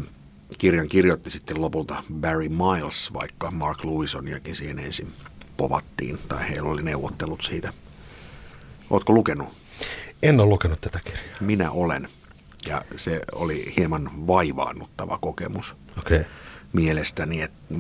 kirjan 0.58 0.88
kirjoitti 0.88 1.30
sitten 1.30 1.62
lopulta 1.62 2.04
Barry 2.14 2.50
Miles, 2.50 3.14
vaikka 3.14 3.52
Mark 3.52 3.84
Lewisoniakin 3.84 4.56
siihen 4.56 4.80
ensin 4.80 5.12
povattiin, 5.58 6.20
tai 6.28 6.50
heillä 6.50 6.70
oli 6.70 6.84
neuvottelut 6.84 7.42
siitä. 7.42 7.74
Oletko 8.90 9.14
lukenut? 9.14 9.50
En 10.24 10.40
ole 10.40 10.50
lukenut 10.50 10.82
tätä 10.82 11.00
kirjaa. 11.04 11.24
Minä 11.40 11.72
olen. 11.72 12.08
Ja 12.68 12.86
se 12.96 13.22
oli 13.32 13.74
hieman 13.78 14.28
vaivaannuttava 14.28 15.18
kokemus. 15.18 15.76
Okei. 15.98 16.20
Okay 16.20 16.32
mielestäni. 16.74 17.42
Että 17.42 17.76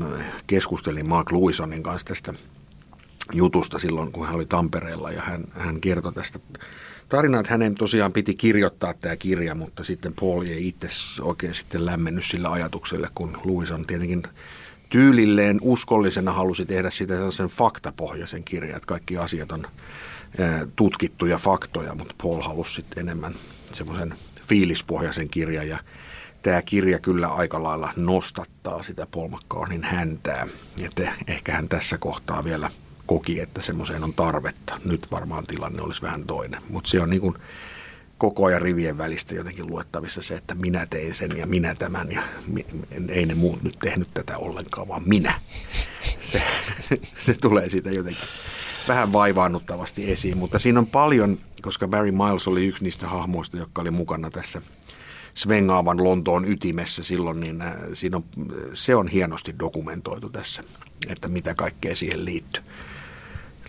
keskustelin 0.47 1.09
Mark 1.09 1.31
Lewisonin 1.31 1.83
kanssa 1.83 2.07
tästä 2.07 2.33
jutusta 3.33 3.79
silloin, 3.79 4.11
kun 4.11 4.25
hän 4.25 4.35
oli 4.35 4.45
Tampereella 4.45 5.11
ja 5.11 5.21
hän, 5.21 5.43
hän 5.51 5.81
kertoi 5.81 6.13
tästä 6.13 6.39
tarinaa, 7.09 7.39
että 7.39 7.51
hänen 7.51 7.75
tosiaan 7.75 8.13
piti 8.13 8.35
kirjoittaa 8.35 8.93
tämä 8.93 9.15
kirja, 9.15 9.55
mutta 9.55 9.83
sitten 9.83 10.13
Paul 10.19 10.41
ei 10.41 10.67
itse 10.67 10.87
oikein 11.21 11.53
sitten 11.53 11.85
lämmennyt 11.85 12.25
sillä 12.25 12.51
ajatukselle, 12.51 13.09
kun 13.15 13.37
Lewison 13.45 13.85
tietenkin 13.85 14.23
tyylilleen 14.89 15.59
uskollisena 15.61 16.31
halusi 16.31 16.65
tehdä 16.65 16.89
sitä 16.89 17.13
sellaisen 17.13 17.47
faktapohjaisen 17.47 18.43
kirjan, 18.43 18.75
että 18.75 18.87
kaikki 18.87 19.17
asiat 19.17 19.51
on 19.51 19.67
tutkittuja 20.75 21.37
faktoja, 21.37 21.95
mutta 21.95 22.15
Paul 22.23 22.41
halusi 22.41 22.73
sitten 22.73 23.07
enemmän 23.07 23.33
semmoisen 23.73 24.13
fiilispohjaisen 24.47 25.29
kirjan 25.29 25.67
ja 25.67 25.79
tämä 26.43 26.61
kirja 26.61 26.99
kyllä 26.99 27.27
aika 27.27 27.63
lailla 27.63 27.93
nostattaa 27.95 28.83
sitä 28.83 29.07
Paul 29.11 29.27
McCartneyn 29.27 29.83
häntää. 29.83 30.47
Että 30.79 31.13
ehkä 31.27 31.53
hän 31.53 31.69
tässä 31.69 31.97
kohtaa 31.97 32.43
vielä 32.43 32.69
koki, 33.11 33.39
että 33.39 33.61
semmoiseen 33.61 34.03
on 34.03 34.13
tarvetta. 34.13 34.79
Nyt 34.85 35.07
varmaan 35.11 35.47
tilanne 35.47 35.81
olisi 35.81 36.01
vähän 36.01 36.23
toinen. 36.23 36.61
Mutta 36.69 36.89
se 36.89 37.01
on 37.01 37.09
niin 37.09 37.21
kuin 37.21 37.35
koko 38.17 38.45
ajan 38.45 38.61
rivien 38.61 38.97
välistä 38.97 39.35
jotenkin 39.35 39.67
luettavissa 39.67 40.21
se, 40.21 40.35
että 40.35 40.55
minä 40.55 40.85
tein 40.85 41.15
sen 41.15 41.37
ja 41.37 41.45
minä 41.45 41.75
tämän 41.75 42.11
ja 42.11 42.23
ei 43.09 43.25
ne 43.25 43.35
muut 43.35 43.63
nyt 43.63 43.77
tehnyt 43.81 44.07
tätä 44.13 44.37
ollenkaan, 44.37 44.87
vaan 44.87 45.03
minä. 45.05 45.33
Se, 46.19 46.43
se 47.25 47.33
tulee 47.33 47.69
siitä 47.69 47.91
jotenkin 47.91 48.23
vähän 48.87 49.13
vaivaannuttavasti 49.13 50.11
esiin, 50.11 50.37
mutta 50.37 50.59
siinä 50.59 50.79
on 50.79 50.87
paljon, 50.87 51.39
koska 51.61 51.87
Barry 51.87 52.11
Miles 52.11 52.47
oli 52.47 52.67
yksi 52.67 52.83
niistä 52.83 53.07
hahmoista, 53.07 53.57
jotka 53.57 53.81
oli 53.81 53.91
mukana 53.91 54.31
tässä– 54.31 54.61
svengaavan 55.33 56.03
Lontoon 56.03 56.45
ytimessä 56.45 57.03
silloin, 57.03 57.39
niin 57.39 57.61
äh, 57.61 57.73
siinä 57.93 58.17
on, 58.17 58.23
se 58.73 58.95
on 58.95 59.07
hienosti 59.07 59.55
dokumentoitu 59.59 60.29
tässä, 60.29 60.63
että 61.09 61.27
mitä 61.27 61.53
kaikkea 61.53 61.95
siihen 61.95 62.25
liittyy. 62.25 62.63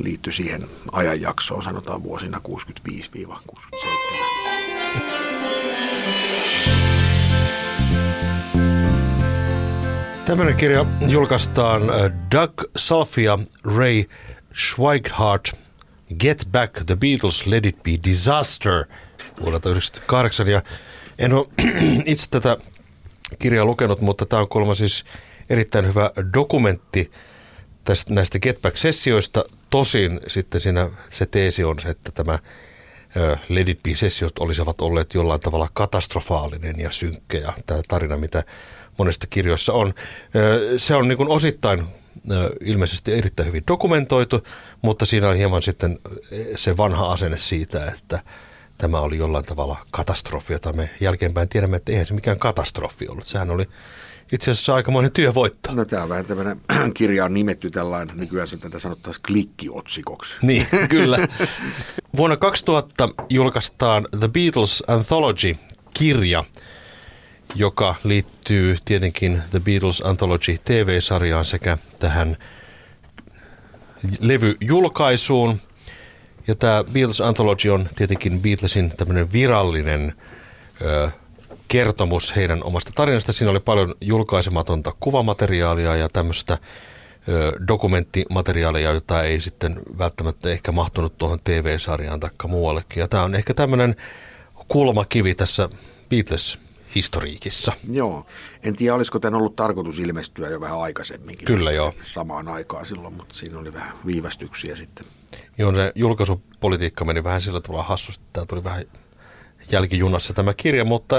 Liittyy 0.03 0.33
siihen 0.33 0.67
ajanjaksoon, 0.93 1.62
sanotaan 1.62 2.03
vuosina 2.03 2.41
65-67. 2.49 3.38
Tämmöinen 10.25 10.57
kirja 10.57 10.87
julkaistaan 11.09 11.83
äh, 11.83 12.12
Doug 12.31 12.53
Salfia 12.77 13.38
Ray 13.65 14.05
Schweighardt 14.55 15.53
Get 16.21 16.49
Back 16.53 16.85
the 16.87 16.97
Beatles 16.97 17.47
Let 17.47 17.67
It 17.67 17.83
Be 17.83 17.91
Disaster 18.05 18.85
vuodelta 19.41 19.69
1998 19.69 20.47
ja 20.47 20.62
en 21.19 21.33
ole 21.33 21.47
itse 22.05 22.31
tätä 22.31 22.57
kirjaa 23.38 23.65
lukenut, 23.65 24.01
mutta 24.01 24.27
tämä 24.27 24.43
on 24.43 24.49
kolma 24.49 24.75
siis 24.75 25.05
erittäin 25.51 25.87
hyvä 25.87 26.11
dokumentti 26.35 27.11
tästä, 27.85 28.15
näistä 28.15 28.38
Getback-sessioista. 28.38 29.45
Tosin 29.73 30.21
sitten 30.29 30.61
siinä 30.61 30.91
se 31.09 31.27
teesi 31.27 31.65
on 31.65 31.81
se, 31.81 31.89
että 31.89 32.13
tämä 32.13 32.39
Let 33.49 33.69
It 33.69 33.83
Be-sessiot 33.83 34.39
olisivat 34.39 34.81
olleet 34.81 35.15
jollain 35.15 35.41
tavalla 35.41 35.69
katastrofaalinen 35.73 36.81
ja 36.81 36.93
synkkä 36.93 37.39
ja 37.39 37.53
tämä 37.67 37.81
tarina, 37.89 38.17
mitä 38.17 38.43
monesta 38.99 39.27
kirjoissa 39.27 39.73
on. 39.73 39.95
Se 40.77 40.95
on 40.95 41.09
niin 41.09 41.29
osittain 41.29 41.87
ilmeisesti 42.61 43.13
erittäin 43.13 43.49
hyvin 43.49 43.65
dokumentoitu, 43.69 44.47
mutta 44.83 45.07
siinä 45.07 45.29
on 45.29 45.37
hieman 45.37 45.63
sitten 45.63 45.99
se 46.57 46.77
vanha 46.77 47.13
asenne 47.13 47.37
siitä, 47.37 47.87
että 47.87 48.21
tämä 48.79 49.01
oli 49.01 49.19
jollain 49.19 49.45
tavalla 49.45 49.87
katastrofi, 49.91 50.53
jota 50.53 50.73
me 50.73 50.91
jälkeenpäin 51.01 51.49
tiedämme, 51.49 51.77
että 51.77 51.93
eihän 51.93 52.07
se 52.07 52.15
mikään 52.15 52.39
katastrofi 52.39 53.09
ollut. 53.09 53.27
Sehän 53.27 53.51
oli 53.51 53.65
itse 54.33 54.51
asiassa 54.51 54.75
aikamoinen 54.75 55.12
työvoitto. 55.12 55.73
No 55.73 55.85
tämä 55.85 56.03
on 56.03 56.09
vähän 56.09 56.25
tämmöinen, 56.25 56.61
kirja 56.95 57.25
on 57.25 57.35
nimetty 57.35 57.71
tällainen, 57.71 58.16
nykyään 58.16 58.49
se 58.49 58.57
tätä 58.57 58.79
sanottaisiin 58.79 59.23
klikkiotsikoksi. 59.27 60.37
Niin, 60.42 60.66
kyllä. 60.88 61.18
Vuonna 62.16 62.37
2000 62.37 63.09
julkaistaan 63.31 64.09
The 64.18 64.29
Beatles 64.29 64.85
Anthology-kirja, 64.87 66.45
joka 67.55 67.95
liittyy 68.05 68.77
tietenkin 68.85 69.42
The 69.51 69.61
Beatles 69.61 70.01
Anthology 70.01 70.59
TV-sarjaan 70.64 71.45
sekä 71.45 71.79
tähän 71.99 72.37
levyjulkaisuun. 74.21 75.61
Ja 76.47 76.55
tämä 76.55 76.85
Beatles 76.92 77.21
Anthology 77.21 77.68
on 77.68 77.88
tietenkin 77.97 78.40
Beatlesin 78.40 78.90
tämmöinen 78.97 79.33
virallinen 79.33 80.12
ö, 80.81 81.11
kertomus 81.68 82.37
heidän 82.37 82.64
omasta 82.64 82.90
tarinasta. 82.94 83.33
Siinä 83.33 83.51
oli 83.51 83.61
paljon 83.61 83.94
julkaisematonta 84.01 84.92
kuvamateriaalia 85.01 85.96
ja 85.96 86.09
tämmöistä 86.09 86.59
dokumenttimateriaalia, 87.68 88.92
jota 88.92 89.22
ei 89.22 89.40
sitten 89.40 89.81
välttämättä 89.98 90.48
ehkä 90.48 90.72
mahtunut 90.72 91.18
tuohon 91.18 91.38
TV-sarjaan 91.44 92.20
tai 92.20 92.31
muuallekin. 92.48 93.01
Ja 93.01 93.09
tämä 93.09 93.22
on 93.22 93.35
ehkä 93.35 93.55
tämmöinen 93.55 93.96
kulmakivi 94.68 95.35
tässä 95.35 95.68
Beatles 96.09 96.59
historiikissa. 96.94 97.72
Joo. 97.92 98.27
En 98.62 98.77
tiedä, 98.77 98.94
olisiko 98.94 99.18
tämän 99.18 99.38
ollut 99.38 99.57
tarkoitus 99.57 99.98
ilmestyä 99.98 100.48
jo 100.48 100.61
vähän 100.61 100.81
aikaisemminkin. 100.81 101.46
Kyllä 101.46 101.72
joo. 101.72 101.94
Samaan 102.03 102.48
aikaan 102.48 102.87
silloin, 102.87 103.14
mutta 103.14 103.35
siinä 103.35 103.59
oli 103.59 103.75
vähän 103.75 103.92
viivästyksiä 104.07 104.77
sitten. 104.77 105.07
Joo, 105.59 105.75
se 105.75 105.92
julkaisupolitiikka 105.94 107.05
meni 107.05 107.25
vähän 107.25 107.42
sillä 107.42 107.61
tavalla 107.61 107.83
hassusti. 107.83 108.25
Tämä 108.33 108.46
tuli 108.46 108.64
vähän 108.64 108.85
jälkijunassa 109.70 110.33
tämä 110.33 110.55
kirja, 110.55 110.85
mutta 110.85 111.16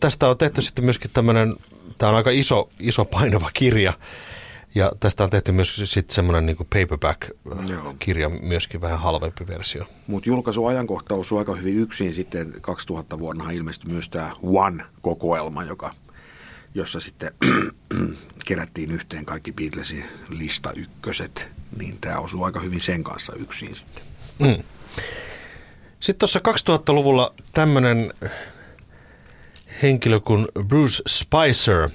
tästä 0.00 0.28
on 0.28 0.38
tehty 0.38 0.62
sitten 0.62 0.84
myöskin 0.84 1.10
tämmöinen, 1.14 1.56
tämä 1.98 2.10
on 2.10 2.16
aika 2.16 2.30
iso, 2.30 2.70
iso 2.80 3.04
painava 3.04 3.50
kirja, 3.54 3.92
ja 4.74 4.92
tästä 5.00 5.24
on 5.24 5.30
tehty 5.30 5.52
myös 5.52 5.82
sitten 5.84 6.14
semmoinen 6.14 6.46
niin 6.46 6.56
paperback-kirja, 6.56 8.28
myöskin 8.28 8.80
vähän 8.80 8.98
halvempi 8.98 9.46
versio. 9.46 9.84
Mutta 10.06 10.28
julkaisuajankohta 10.28 11.14
osui 11.14 11.38
aika 11.38 11.54
hyvin 11.54 11.78
yksin 11.78 12.14
sitten 12.14 12.54
2000 12.60 13.18
vuonna 13.18 13.50
ilmestyi 13.50 13.92
myös 13.92 14.08
tämä 14.08 14.30
One-kokoelma, 14.42 15.64
joka, 15.64 15.90
jossa 16.74 17.00
sitten 17.00 17.32
kerättiin 18.46 18.90
yhteen 18.90 19.24
kaikki 19.24 19.52
Beatlesin 19.52 20.04
lista 20.28 20.72
ykköset, 20.76 21.48
niin 21.78 21.98
tämä 22.00 22.18
osui 22.18 22.44
aika 22.44 22.60
hyvin 22.60 22.80
sen 22.80 23.04
kanssa 23.04 23.32
yksin 23.36 23.74
sitten. 23.74 24.02
Mm. 24.38 24.62
Sitten 26.00 26.18
tuossa 26.18 26.40
2000-luvulla 26.48 27.34
tämmöinen 27.52 28.12
henkilö 29.82 30.20
kuin 30.20 30.46
Bruce 30.68 31.02
Spicer 31.08 31.90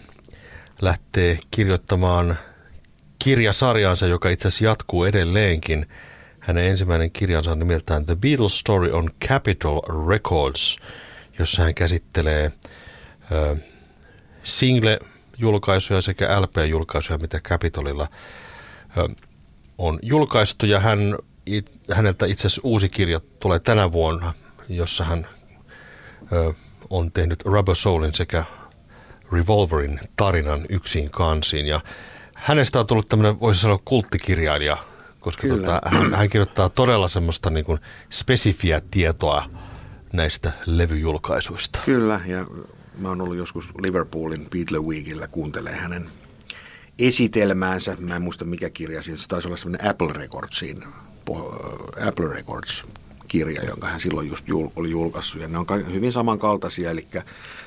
lähtee 0.82 1.40
kirjoittamaan 1.52 2.38
kirjasarjansa, 3.20 4.08
joka 4.08 4.30
itse 4.30 4.48
asiassa 4.48 4.66
jatkuu 4.66 5.04
edelleenkin. 5.04 5.90
Hänen 6.40 6.66
ensimmäinen 6.66 7.12
kirjansa 7.12 7.52
on 7.52 7.60
nimeltään 7.60 8.06
The 8.06 8.16
Beatles 8.16 8.60
Story 8.60 8.92
on 8.92 9.10
Capitol 9.28 9.82
Records, 10.10 10.78
jossa 11.40 11.64
hän 11.64 11.76
käsittelee 11.76 12.52
ö, 13.32 13.56
single-julkaisuja 14.44 16.02
sekä 16.02 16.42
LP-julkaisuja, 16.42 17.18
mitä 17.18 17.40
Capitolilla 17.40 18.08
ö, 18.98 19.10
on 19.78 20.00
julkaistu. 20.02 20.66
Ja 20.66 20.80
hän 20.80 21.16
it, 21.46 21.72
häneltä 21.92 22.26
itse 22.26 22.48
asiassa 22.48 22.62
uusi 22.64 22.90
kirja 22.90 23.20
tulee 23.40 23.60
tänä 23.60 23.92
vuonna, 23.92 24.34
jossa 24.70 25.04
hän 25.04 25.28
ö, 26.32 26.54
on 26.90 27.12
tehnyt 27.12 27.42
Rubber 27.46 27.76
Soulin 27.76 28.14
sekä 28.14 28.44
Revolverin 29.32 30.00
tarinan 30.16 30.66
yksin 30.70 31.12
kansiin. 31.12 31.68
Ja 31.68 31.82
hänestä 32.36 32.80
on 32.80 32.88
tullut 32.88 33.10
tämmöinen, 33.10 33.40
voisi 33.40 33.62
sanoa, 33.62 33.80
kulttikirjailija, 33.86 34.78
koska 35.20 35.48
tota, 35.48 35.82
hän, 35.86 36.14
hän 36.14 36.30
kirjoittaa 36.30 36.70
todella 36.70 37.10
semmoista 37.10 37.50
niin 37.50 37.66
kuin 37.66 37.80
spesifiä 38.10 38.82
tietoa 38.92 39.50
näistä 40.14 40.52
levyjulkaisuista. 40.66 41.80
Kyllä, 41.86 42.22
ja 42.26 42.46
mä 42.98 43.10
oon 43.10 43.22
ollut 43.22 43.38
joskus 43.38 43.70
Liverpoolin 43.82 44.48
Beatle 44.50 44.80
Weekillä, 44.80 45.28
kuuntelee 45.28 45.76
hänen 45.76 46.10
esitelmäänsä. 47.00 47.98
Mä 48.00 48.16
en 48.16 48.22
muista 48.22 48.46
mikä 48.46 48.70
kirja 48.70 49.02
siinä, 49.02 49.18
se 49.18 49.28
taisi 49.28 49.48
olla 49.48 49.58
semmoinen 49.58 49.90
Apple 49.90 50.14
Recordsin 50.14 50.84
Apple 52.08 52.28
Records 52.28 52.84
kirja, 53.28 53.64
jonka 53.64 53.88
hän 53.88 54.00
silloin 54.00 54.28
just 54.28 54.48
jul, 54.48 54.68
oli 54.76 54.90
julkaissut. 54.90 55.42
Ja 55.42 55.48
ne 55.48 55.58
on 55.58 55.66
hyvin 55.94 56.12
samankaltaisia, 56.12 56.92
eli 56.92 57.08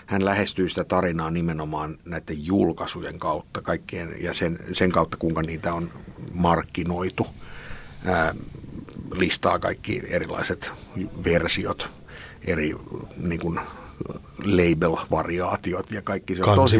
hän 0.06 0.24
lähestyy 0.24 0.68
sitä 0.68 0.84
tarinaa 0.84 1.30
nimenomaan 1.30 1.98
näiden 2.04 2.46
julkaisujen 2.46 3.18
kautta 3.18 3.62
kaikkien, 3.62 4.16
ja 4.20 4.34
sen, 4.34 4.58
sen 4.72 4.92
kautta, 4.92 5.16
kuinka 5.16 5.42
niitä 5.42 5.74
on 5.74 5.90
markkinoitu. 6.32 7.26
Ää, 8.04 8.34
listaa 9.14 9.58
kaikki 9.58 10.02
erilaiset 10.08 10.72
versiot, 11.24 11.90
eri 12.46 12.74
niin 13.16 13.40
kuin, 13.40 13.60
label-variaatiot 14.44 15.90
ja 15.90 16.02
kaikki. 16.02 16.34
Se 16.34 16.42
on 16.42 16.56
tosi, 16.56 16.76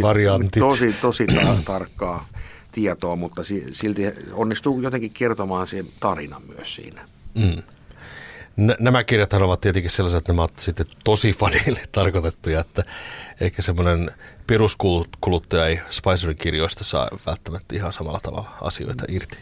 tosi, 0.60 0.92
tosi 1.00 1.26
ta- 1.26 1.56
tarkkaa 1.64 2.26
tietoa, 2.76 3.16
mutta 3.16 3.42
silti 3.72 4.02
onnistuu 4.32 4.80
jotenkin 4.80 5.10
kertomaan 5.10 5.66
sen 5.66 5.86
tarinan 6.00 6.42
myös 6.56 6.74
siinä. 6.74 7.08
Mm. 7.34 7.62
Nämä 8.80 9.04
kirjat 9.04 9.32
ovat 9.32 9.60
tietenkin 9.60 9.90
sellaiset, 9.90 10.18
että 10.18 10.32
nämä 10.32 10.42
ovat 10.42 10.58
sitten 10.58 10.86
tosi 11.04 11.32
fanille 11.32 11.80
tarkoitettuja, 11.92 12.60
että 12.60 12.84
ehkä 13.40 13.62
semmoinen 13.62 14.10
peruskuluttaja 14.46 15.66
ei 15.66 15.80
Spicerin 15.90 16.36
kirjoista 16.36 16.84
saa 16.84 17.08
välttämättä 17.26 17.74
ihan 17.74 17.92
samalla 17.92 18.20
tavalla 18.22 18.56
asioita 18.60 19.04
irti. 19.08 19.36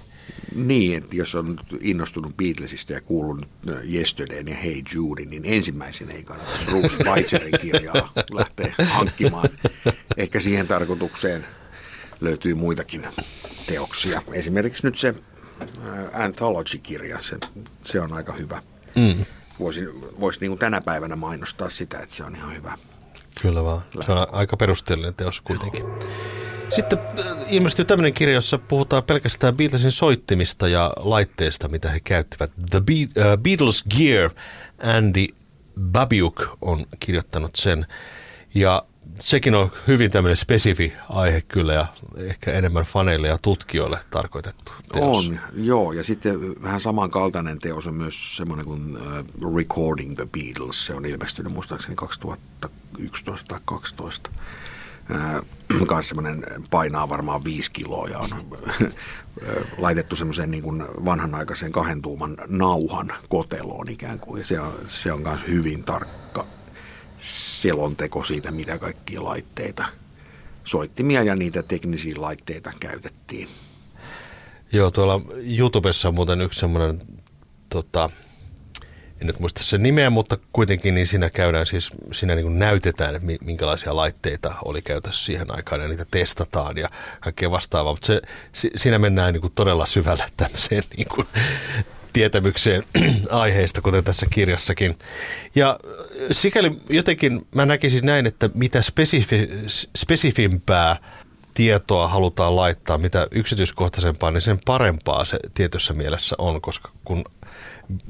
Niin, 0.54 1.02
että 1.02 1.16
jos 1.16 1.34
on 1.34 1.60
innostunut 1.80 2.36
Beatlesista 2.36 2.92
ja 2.92 3.00
kuullut 3.00 3.48
Yesterdayn 3.94 4.48
ja 4.48 4.56
Hey 4.56 4.82
Jude, 4.94 5.24
niin 5.24 5.42
ensimmäisenä 5.44 6.12
ei 6.12 6.24
kannata 6.24 6.50
Bruce 6.64 6.88
Spicerin 6.88 7.60
kirjaa 7.60 8.12
lähteä 8.38 8.74
hankkimaan. 8.84 9.48
Ehkä 10.16 10.40
siihen 10.40 10.66
tarkoitukseen 10.66 11.46
löytyy 12.24 12.54
muitakin 12.54 13.06
teoksia. 13.66 14.22
Esimerkiksi 14.32 14.86
nyt 14.86 14.98
se 14.98 15.14
Anthology-kirja, 16.12 17.18
se, 17.22 17.36
se 17.82 18.00
on 18.00 18.12
aika 18.12 18.32
hyvä. 18.32 18.62
Mm. 18.96 19.24
Voisin, 19.60 19.88
voisi 20.20 20.40
niin 20.40 20.50
kuin 20.50 20.58
tänä 20.58 20.80
päivänä 20.80 21.16
mainostaa 21.16 21.70
sitä, 21.70 21.98
että 21.98 22.14
se 22.14 22.24
on 22.24 22.36
ihan 22.36 22.56
hyvä. 22.56 22.78
Kyllä 23.42 23.64
vaan. 23.64 23.84
Se 24.06 24.12
on 24.12 24.26
aika 24.32 24.56
perusteellinen 24.56 25.14
teos 25.14 25.40
kuitenkin. 25.40 25.84
Sitten 26.70 26.98
ilmestyy 27.48 27.84
tämmöinen 27.84 28.14
kirja, 28.14 28.34
jossa 28.34 28.58
puhutaan 28.58 29.02
pelkästään 29.02 29.56
Beatlesin 29.56 29.92
soittimista 29.92 30.68
ja 30.68 30.92
laitteista, 30.96 31.68
mitä 31.68 31.90
he 31.90 32.00
käyttivät. 32.00 32.52
The 32.70 32.80
Be- 32.80 32.92
uh, 33.32 33.38
Beatles 33.38 33.84
Gear, 33.98 34.30
Andy 34.78 35.26
Babiuk 35.80 36.42
on 36.60 36.86
kirjoittanut 37.00 37.56
sen. 37.56 37.86
Ja 38.54 38.86
sekin 39.18 39.54
on 39.54 39.70
hyvin 39.86 40.10
tämmöinen 40.10 40.36
spesifi 40.36 40.92
aihe 41.08 41.40
kyllä 41.40 41.74
ja 41.74 41.86
ehkä 42.16 42.52
enemmän 42.52 42.84
faneille 42.84 43.28
ja 43.28 43.38
tutkijoille 43.42 43.98
tarkoitettu 44.10 44.72
teos. 44.92 45.28
On, 45.28 45.40
joo. 45.54 45.92
Ja 45.92 46.04
sitten 46.04 46.62
vähän 46.62 46.80
samankaltainen 46.80 47.58
teos 47.58 47.86
on 47.86 47.94
myös 47.94 48.36
semmoinen 48.36 48.66
kuin 48.66 48.96
uh, 48.96 49.56
Recording 49.56 50.14
the 50.14 50.26
Beatles. 50.26 50.86
Se 50.86 50.94
on 50.94 51.06
ilmestynyt 51.06 51.52
muistaakseni 51.52 51.96
2011 51.96 53.46
tai 53.48 53.60
2012. 53.64 54.30
Uh, 55.80 55.86
kanssa 55.86 56.08
semmoinen 56.08 56.46
painaa 56.70 57.08
varmaan 57.08 57.44
viisi 57.44 57.70
kiloa 57.70 58.08
ja 58.08 58.18
on 58.18 58.28
laitettu 59.78 60.16
semmoiseen 60.16 60.50
niin 60.50 60.62
kuin 60.62 60.84
vanhanaikaiseen 61.04 61.72
kahden 61.72 62.02
tuuman 62.02 62.36
nauhan 62.48 63.12
koteloon 63.28 63.88
ikään 63.88 64.20
kuin. 64.20 64.44
se 64.44 64.60
on, 64.60 64.72
se 64.86 65.12
on 65.12 65.22
myös 65.22 65.40
hyvin 65.48 65.84
tarkka 65.84 66.46
selonteko 67.24 68.24
siitä, 68.24 68.50
mitä 68.50 68.78
kaikkia 68.78 69.24
laitteita, 69.24 69.84
soittimia 70.64 71.22
ja 71.22 71.36
niitä 71.36 71.62
teknisiä 71.62 72.14
laitteita 72.16 72.72
käytettiin. 72.80 73.48
Joo, 74.72 74.90
tuolla 74.90 75.20
YouTubessa 75.58 76.08
on 76.08 76.14
muuten 76.14 76.40
yksi 76.40 76.60
semmoinen, 76.60 76.98
tota, 77.68 78.10
en 79.20 79.26
nyt 79.26 79.40
muista 79.40 79.62
sen 79.62 79.82
nimeä, 79.82 80.10
mutta 80.10 80.38
kuitenkin 80.52 80.94
niin 80.94 81.06
siinä 81.06 81.30
käydään 81.30 81.66
siis, 81.66 81.90
siinä 82.12 82.34
niin 82.34 82.44
kuin 82.44 82.58
näytetään, 82.58 83.14
että 83.14 83.28
minkälaisia 83.44 83.96
laitteita 83.96 84.54
oli 84.64 84.82
käytössä 84.82 85.24
siihen 85.24 85.56
aikaan 85.56 85.80
ja 85.80 85.88
niitä 85.88 86.06
testataan 86.10 86.76
ja 86.76 86.88
kaikkea 87.20 87.50
vastaavaa, 87.50 87.92
mutta 87.92 88.06
se, 88.06 88.20
siinä 88.76 88.98
mennään 88.98 89.32
niin 89.32 89.40
kuin 89.40 89.52
todella 89.52 89.86
syvälle 89.86 90.24
tämmöiseen 90.36 90.82
niin 90.96 91.08
kuin 91.14 91.26
tietämykseen 92.14 92.84
aiheesta, 93.30 93.80
kuten 93.80 94.04
tässä 94.04 94.26
kirjassakin. 94.30 94.98
Ja 95.54 95.78
sikäli 96.32 96.80
jotenkin 96.88 97.46
mä 97.54 97.66
näkisin 97.66 98.06
näin, 98.06 98.26
että 98.26 98.50
mitä 98.54 98.82
spesifi, 98.82 99.48
spesifimpää 99.96 100.96
tietoa 101.54 102.08
halutaan 102.08 102.56
laittaa, 102.56 102.98
mitä 102.98 103.26
yksityiskohtaisempaa, 103.30 104.30
niin 104.30 104.40
sen 104.40 104.58
parempaa 104.64 105.24
se 105.24 105.38
tietyssä 105.54 105.92
mielessä 105.92 106.36
on, 106.38 106.60
koska 106.60 106.90
kun 107.04 107.24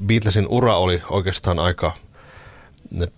Beatlesin 0.05 0.47
ura 0.47 0.77
oli 0.77 1.01
oikeastaan 1.09 1.59
aika 1.59 1.97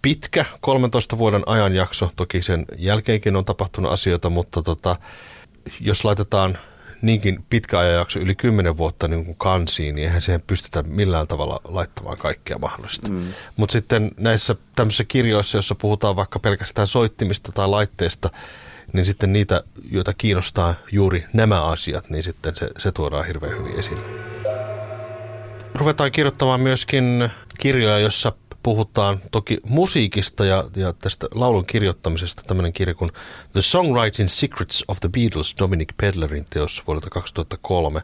pitkä, 0.02 0.46
13 0.62 1.18
vuoden 1.18 1.44
ajanjakso, 1.46 2.12
toki 2.16 2.42
sen 2.42 2.66
jälkeenkin 2.78 3.36
on 3.36 3.46
tapahtunut 3.46 3.92
asioita, 3.92 4.30
mutta 4.30 4.62
tota, 4.62 4.96
jos 5.80 6.06
laitetaan 6.06 6.58
niinkin 7.02 7.46
pitkä 7.50 7.80
ajanjakso, 7.80 8.20
yli 8.20 8.36
10 8.36 8.78
vuotta 8.78 9.08
niin 9.08 9.26
kuin 9.26 9.38
kansiin, 9.38 9.96
niin 9.96 10.08
eihän 10.08 10.22
siihen 10.22 10.44
pystytä 10.48 10.84
millään 10.84 11.28
tavalla 11.28 11.62
laittamaan 11.64 12.18
kaikkea 12.18 12.58
mahdollista. 12.58 13.10
Mm. 13.10 13.34
Mutta 13.58 13.74
sitten 13.74 14.12
näissä 14.20 14.56
tämmöisissä 14.76 15.04
kirjoissa, 15.04 15.58
joissa 15.58 15.76
puhutaan 15.76 16.16
vaikka 16.16 16.40
pelkästään 16.40 16.88
soittimista 16.88 17.52
tai 17.52 17.68
laitteesta, 17.68 18.30
niin 18.94 19.06
sitten 19.06 19.34
niitä, 19.34 19.64
joita 19.92 20.14
kiinnostaa 20.14 20.76
juuri 20.92 21.26
nämä 21.34 21.64
asiat, 21.64 22.10
niin 22.10 22.24
sitten 22.24 22.56
se, 22.56 22.70
se 22.78 22.92
tuodaan 22.92 23.26
hirveän 23.26 23.58
hyvin 23.58 23.80
esille. 23.80 24.08
Ruvetaan 25.76 26.12
kirjoittamaan 26.12 26.62
myöskin 26.62 27.30
kirjoja, 27.60 28.00
jossa 28.00 28.32
puhutaan 28.68 29.22
toki 29.32 29.58
musiikista 29.64 30.46
ja, 30.46 30.64
ja 30.76 30.94
tästä 30.94 31.28
laulun 31.32 31.66
kirjoittamisesta. 31.66 32.42
Tämmöinen 32.48 32.74
kirja 32.74 32.96
kuin 32.96 33.12
The 33.54 33.62
Songwriting 33.62 34.30
Secrets 34.30 34.84
of 34.88 35.00
the 35.00 35.10
Beatles, 35.10 35.56
Dominic 35.60 35.90
Pedlerin 35.98 36.46
teos 36.50 36.84
vuodelta 36.88 37.10
2003. 37.10 38.02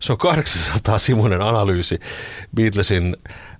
Se 0.00 0.12
on 0.12 0.18
800 0.18 0.98
sivuinen 0.98 1.42
analyysi 1.42 2.00
Beatlesin 2.54 3.16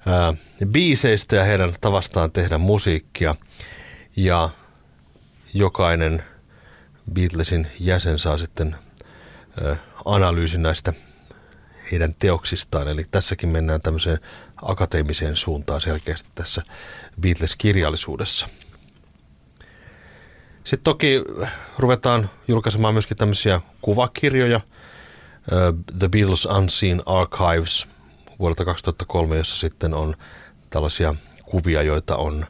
ää, 0.06 0.34
biiseistä 0.66 1.36
ja 1.36 1.44
heidän 1.44 1.74
tavastaan 1.80 2.32
tehdä 2.32 2.58
musiikkia. 2.58 3.34
Ja 4.16 4.48
jokainen 5.54 6.22
Beatlesin 7.12 7.66
jäsen 7.80 8.18
saa 8.18 8.38
sitten 8.38 8.76
ää, 9.64 9.76
analyysin 10.04 10.62
näistä 10.62 10.92
heidän 11.92 12.14
teoksistaan. 12.18 12.88
Eli 12.88 13.04
tässäkin 13.10 13.48
mennään 13.48 13.80
tämmöiseen 13.80 14.18
akateemiseen 14.62 15.36
suuntaan 15.36 15.80
selkeästi 15.80 16.30
tässä 16.34 16.62
Beatles-kirjallisuudessa. 17.20 18.48
Sitten 20.64 20.84
toki 20.84 21.22
ruvetaan 21.78 22.30
julkaisemaan 22.48 22.94
myöskin 22.94 23.16
tämmöisiä 23.16 23.60
kuvakirjoja, 23.82 24.60
The 25.98 26.08
Beatles 26.08 26.46
Unseen 26.46 27.02
Archives 27.06 27.86
vuodelta 28.38 28.64
2003, 28.64 29.36
jossa 29.36 29.56
sitten 29.56 29.94
on 29.94 30.14
tällaisia 30.70 31.14
kuvia, 31.44 31.82
joita 31.82 32.16
on 32.16 32.46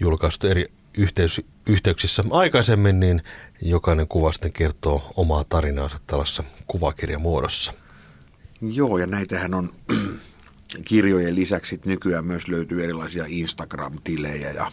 julkaistu 0.00 0.46
eri 0.46 0.72
yhteys, 0.98 1.40
yhteyksissä 1.66 2.24
aikaisemmin, 2.30 3.00
niin 3.00 3.22
jokainen 3.62 4.08
kuva 4.08 4.32
sitten 4.32 4.52
kertoo 4.52 5.12
omaa 5.16 5.44
tarinaansa 5.48 5.96
tällaisessa 6.06 6.44
kuvakirjamuodossa. 6.66 7.72
Joo, 8.60 8.98
ja 8.98 9.06
näitähän 9.06 9.54
on 9.54 9.72
kirjojen 10.84 11.34
lisäksi 11.34 11.80
nykyään 11.84 12.26
myös 12.26 12.48
löytyy 12.48 12.84
erilaisia 12.84 13.24
Instagram-tilejä 13.28 14.50
ja 14.50 14.72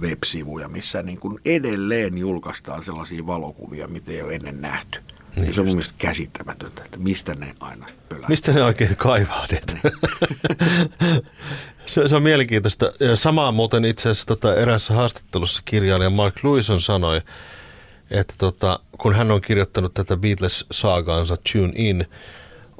web-sivuja, 0.00 0.68
missä 0.68 1.02
niin 1.02 1.20
kuin 1.20 1.40
edelleen 1.44 2.18
julkaistaan 2.18 2.82
sellaisia 2.82 3.26
valokuvia, 3.26 3.88
mitä 3.88 4.12
ei 4.12 4.22
ole 4.22 4.34
ennen 4.34 4.60
nähty. 4.60 5.00
Niin 5.36 5.54
se 5.54 5.60
on 5.60 5.66
mun 5.66 5.76
mielestä 5.76 5.94
käsittämätöntä, 5.98 6.82
että 6.84 6.98
mistä 6.98 7.34
ne 7.34 7.54
aina 7.60 7.86
pölää. 8.08 8.28
Mistä 8.28 8.52
ne 8.52 8.62
oikein 8.62 8.96
kaivaa 8.96 9.46
se, 11.86 12.08
se 12.08 12.16
on 12.16 12.22
mielenkiintoista. 12.22 12.92
Samaa 13.14 13.52
muuten 13.52 13.84
itse 13.84 14.08
asiassa 14.08 14.26
tota, 14.26 14.54
erässä 14.54 14.94
haastattelussa 14.94 15.62
kirjailija 15.64 16.10
Mark 16.10 16.44
Lewison 16.44 16.82
sanoi, 16.82 17.20
että 18.10 18.34
tota, 18.38 18.80
kun 18.98 19.14
hän 19.14 19.30
on 19.30 19.40
kirjoittanut 19.40 19.94
tätä 19.94 20.16
Beatles-saagaansa 20.16 21.36
Tune 21.52 21.72
In, 21.76 22.06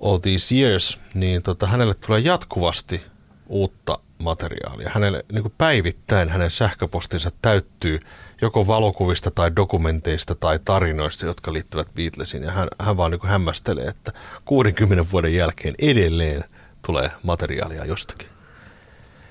all 0.05 0.19
these 0.19 0.55
years, 0.55 1.01
niin 1.15 1.43
tota, 1.43 1.67
hänelle 1.67 1.95
tulee 1.95 2.21
jatkuvasti 2.21 3.03
uutta 3.49 3.99
materiaalia. 4.23 4.91
Hänelle 4.95 5.25
niin 5.33 5.43
kuin 5.43 5.55
päivittäin 5.59 6.29
hänen 6.29 6.51
sähköpostinsa 6.51 7.31
täyttyy 7.43 8.01
joko 8.41 8.67
valokuvista 8.67 9.31
tai 9.31 9.57
dokumenteista 9.57 10.35
tai 10.35 10.59
tarinoista, 10.65 11.27
jotka 11.27 11.53
liittyvät 11.53 11.95
Beatlesiin. 11.95 12.43
Ja 12.43 12.51
hän, 12.51 12.69
hän 12.81 12.97
vaan 12.97 13.11
niin 13.11 13.21
kuin 13.21 13.31
hämmästelee, 13.31 13.85
että 13.85 14.13
60 14.45 15.13
vuoden 15.13 15.35
jälkeen 15.35 15.75
edelleen 15.79 16.45
tulee 16.87 17.11
materiaalia 17.23 17.85
jostakin. 17.85 18.29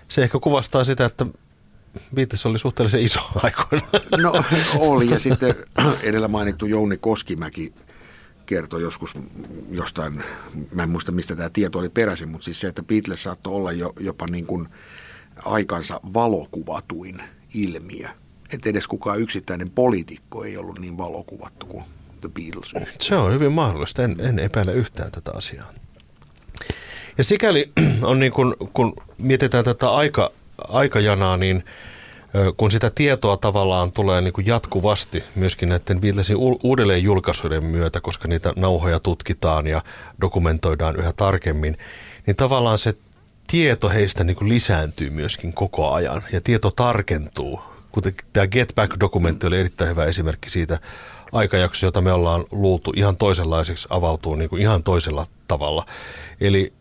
Se 0.09 0.23
ehkä 0.23 0.39
kuvastaa 0.39 0.83
sitä, 0.83 1.05
että 1.05 1.25
Beatles 2.15 2.45
oli 2.45 2.59
suhteellisen 2.59 3.01
iso 3.01 3.19
aikoina. 3.43 3.85
No 4.17 4.33
oli 4.79 5.09
ja 5.09 5.19
sitten 5.19 5.55
edellä 6.03 6.27
mainittu 6.27 6.65
Jouni 6.65 6.97
Koskimäki 6.97 7.73
kertoi 8.45 8.81
joskus 8.81 9.13
jostain, 9.71 10.23
mä 10.71 10.83
en 10.83 10.89
muista 10.89 11.11
mistä 11.11 11.35
tämä 11.35 11.49
tieto 11.49 11.79
oli 11.79 11.89
peräisin, 11.89 12.29
mutta 12.29 12.45
siis 12.45 12.59
se, 12.59 12.67
että 12.67 12.83
Beatles 12.83 13.23
saattoi 13.23 13.53
olla 13.53 13.71
jo, 13.71 13.93
jopa 13.99 14.27
niin 14.27 14.45
kuin 14.45 14.67
aikansa 15.45 15.99
valokuvatuin 16.13 17.23
ilmiö. 17.53 18.07
Että 18.53 18.69
edes 18.69 18.87
kukaan 18.87 19.19
yksittäinen 19.19 19.69
poliitikko 19.69 20.43
ei 20.43 20.57
ollut 20.57 20.79
niin 20.79 20.97
valokuvattu 20.97 21.65
kuin 21.65 21.83
The 22.21 22.29
Beatles. 22.29 22.73
Se 22.99 23.15
on 23.15 23.33
hyvin 23.33 23.51
mahdollista, 23.51 24.03
en, 24.03 24.15
en 24.19 24.39
epäile 24.39 24.73
yhtään 24.73 25.11
tätä 25.11 25.31
asiaa. 25.35 25.73
Ja 27.17 27.23
sikäli 27.23 27.71
on 28.01 28.19
niin 28.19 28.31
kun, 28.31 28.55
kun 28.73 28.93
mietitään 29.17 29.65
tätä 29.65 29.91
aika, 29.91 30.31
aikajanaa, 30.57 31.37
niin– 31.37 31.63
kun 32.57 32.71
sitä 32.71 32.89
tietoa 32.89 33.37
tavallaan 33.37 33.91
tulee 33.91 34.21
niin 34.21 34.33
kuin 34.33 34.47
jatkuvasti 34.47 35.23
myöskin 35.35 35.69
näiden 35.69 36.01
Beatlesin 36.01 36.37
uudelleen 36.63 37.03
julkaisuiden 37.03 37.63
myötä, 37.63 38.01
koska 38.01 38.27
niitä 38.27 38.53
nauhoja 38.55 38.99
tutkitaan 38.99 39.67
ja 39.67 39.83
dokumentoidaan 40.21 40.95
yhä 40.95 41.13
tarkemmin, 41.13 41.77
niin 42.27 42.35
tavallaan 42.35 42.77
se 42.77 42.93
tieto 43.47 43.89
heistä 43.89 44.23
niin 44.23 44.35
kuin 44.35 44.49
lisääntyy 44.49 45.09
myöskin 45.09 45.53
koko 45.53 45.91
ajan 45.91 46.23
ja 46.31 46.41
tieto 46.41 46.71
tarkentuu. 46.71 47.59
Kuten 47.91 48.13
tämä 48.33 48.47
Get 48.47 48.73
Back-dokumentti 48.75 49.47
oli 49.47 49.59
erittäin 49.59 49.89
hyvä 49.89 50.05
esimerkki 50.05 50.49
siitä 50.49 50.79
aikajaksoa, 51.31 51.87
jota 51.87 52.01
me 52.01 52.11
ollaan 52.11 52.45
luultu 52.51 52.93
ihan 52.95 53.17
toisenlaiseksi, 53.17 53.87
avautuu 53.89 54.35
niin 54.35 54.49
kuin 54.49 54.61
ihan 54.61 54.83
toisella 54.83 55.25
tavalla. 55.47 55.85
Eli 56.41 56.73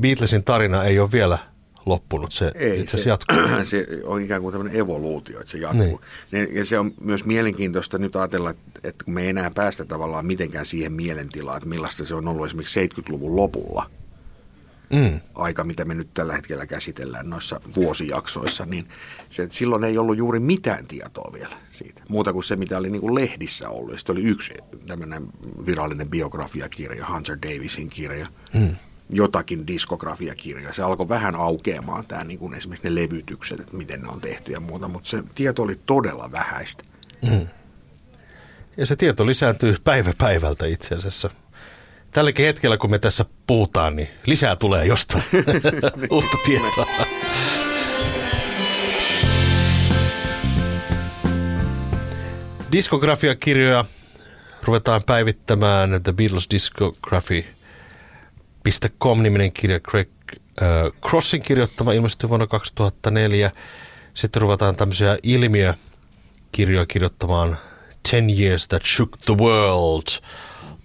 Beatlesin 0.00 0.44
tarina 0.44 0.84
ei 0.84 0.98
ole 0.98 1.12
vielä 1.12 1.38
loppunut, 1.86 2.32
se 2.32 2.52
Ei, 2.54 2.80
itse 2.80 2.96
asiassa 2.96 3.08
jatkuu. 3.08 3.38
Se 3.64 3.86
on 4.04 4.22
ikään 4.22 4.42
kuin 4.42 4.52
tämmöinen 4.52 4.80
evoluutio, 4.80 5.40
että 5.40 5.52
se 5.52 5.58
jatkuu. 5.58 6.00
Niin. 6.32 6.54
Ja 6.54 6.64
se 6.64 6.78
on 6.78 6.94
myös 7.00 7.24
mielenkiintoista 7.24 7.98
nyt 7.98 8.16
ajatella, 8.16 8.54
että 8.82 9.04
kun 9.04 9.14
me 9.14 9.22
ei 9.22 9.28
enää 9.28 9.50
päästä 9.50 9.84
tavallaan 9.84 10.26
mitenkään 10.26 10.66
siihen 10.66 10.92
mielentilaan, 10.92 11.56
että 11.56 11.68
millaista 11.68 12.04
se 12.04 12.14
on 12.14 12.28
ollut 12.28 12.46
esimerkiksi 12.46 12.86
70-luvun 12.86 13.36
lopulla, 13.36 13.90
mm. 14.92 15.20
aika, 15.34 15.64
mitä 15.64 15.84
me 15.84 15.94
nyt 15.94 16.14
tällä 16.14 16.32
hetkellä 16.32 16.66
käsitellään 16.66 17.30
noissa 17.30 17.60
vuosijaksoissa, 17.76 18.66
niin 18.66 18.88
se, 19.30 19.42
että 19.42 19.56
silloin 19.56 19.84
ei 19.84 19.98
ollut 19.98 20.16
juuri 20.16 20.40
mitään 20.40 20.86
tietoa 20.86 21.32
vielä 21.32 21.56
siitä. 21.70 22.02
Muuta 22.08 22.32
kuin 22.32 22.44
se, 22.44 22.56
mitä 22.56 22.78
oli 22.78 22.90
niin 22.90 23.00
kuin 23.00 23.14
lehdissä 23.14 23.70
ollut. 23.70 23.98
Sitten 23.98 24.12
oli 24.12 24.22
yksi 24.22 24.54
tämmöinen 24.86 25.28
virallinen 25.66 26.10
biografiakirja, 26.10 27.06
Hunter 27.06 27.38
Davisin 27.42 27.90
kirja, 27.90 28.26
mm 28.54 28.76
jotakin 29.10 29.66
diskografiakirjoja. 29.66 30.72
Se 30.72 30.82
alkoi 30.82 31.08
vähän 31.08 31.36
aukeamaan 31.36 32.06
tämä 32.06 32.24
niin 32.24 32.38
kuin 32.38 32.54
esimerkiksi 32.54 32.88
ne 32.88 32.94
levytykset, 32.94 33.60
että 33.60 33.76
miten 33.76 34.02
ne 34.02 34.08
on 34.08 34.20
tehty 34.20 34.52
ja 34.52 34.60
muuta, 34.60 34.88
mutta 34.88 35.08
se 35.08 35.22
tieto 35.34 35.62
oli 35.62 35.80
todella 35.86 36.32
vähäistä. 36.32 36.84
Mm. 37.30 37.48
Ja 38.76 38.86
se 38.86 38.96
tieto 38.96 39.26
lisääntyy 39.26 39.76
päivä 39.84 40.12
päivältä 40.18 40.66
itse 40.66 40.94
asiassa. 40.94 41.30
Tälläkin 42.10 42.46
hetkellä, 42.46 42.76
kun 42.76 42.90
me 42.90 42.98
tässä 42.98 43.24
puhutaan, 43.46 43.96
niin 43.96 44.08
lisää 44.26 44.56
tulee 44.56 44.86
jostain 44.86 45.24
uutta 46.10 46.36
tietoa. 46.44 46.86
Diskografiakirjoja 52.72 53.84
ruvetaan 54.62 55.02
päivittämään 55.06 56.02
The 56.02 56.12
Beatles 56.12 56.50
Discography 56.50 57.44
.com-niminen 58.68 59.52
kirja 59.52 59.80
Craig 59.80 60.08
äh, 60.62 60.68
Crossin 61.08 61.42
kirjoittama 61.42 61.92
ilmestyi 61.92 62.28
vuonna 62.28 62.46
2004. 62.46 63.50
Sitten 64.14 64.42
ruvetaan 64.42 64.76
tämmöisiä 64.76 65.18
ilmiökirjoja 65.22 66.86
kirjoittamaan 66.86 67.56
Ten 68.10 68.40
Years 68.40 68.68
That 68.68 68.82
Shook 68.84 69.16
the 69.26 69.34
World, 69.34 70.22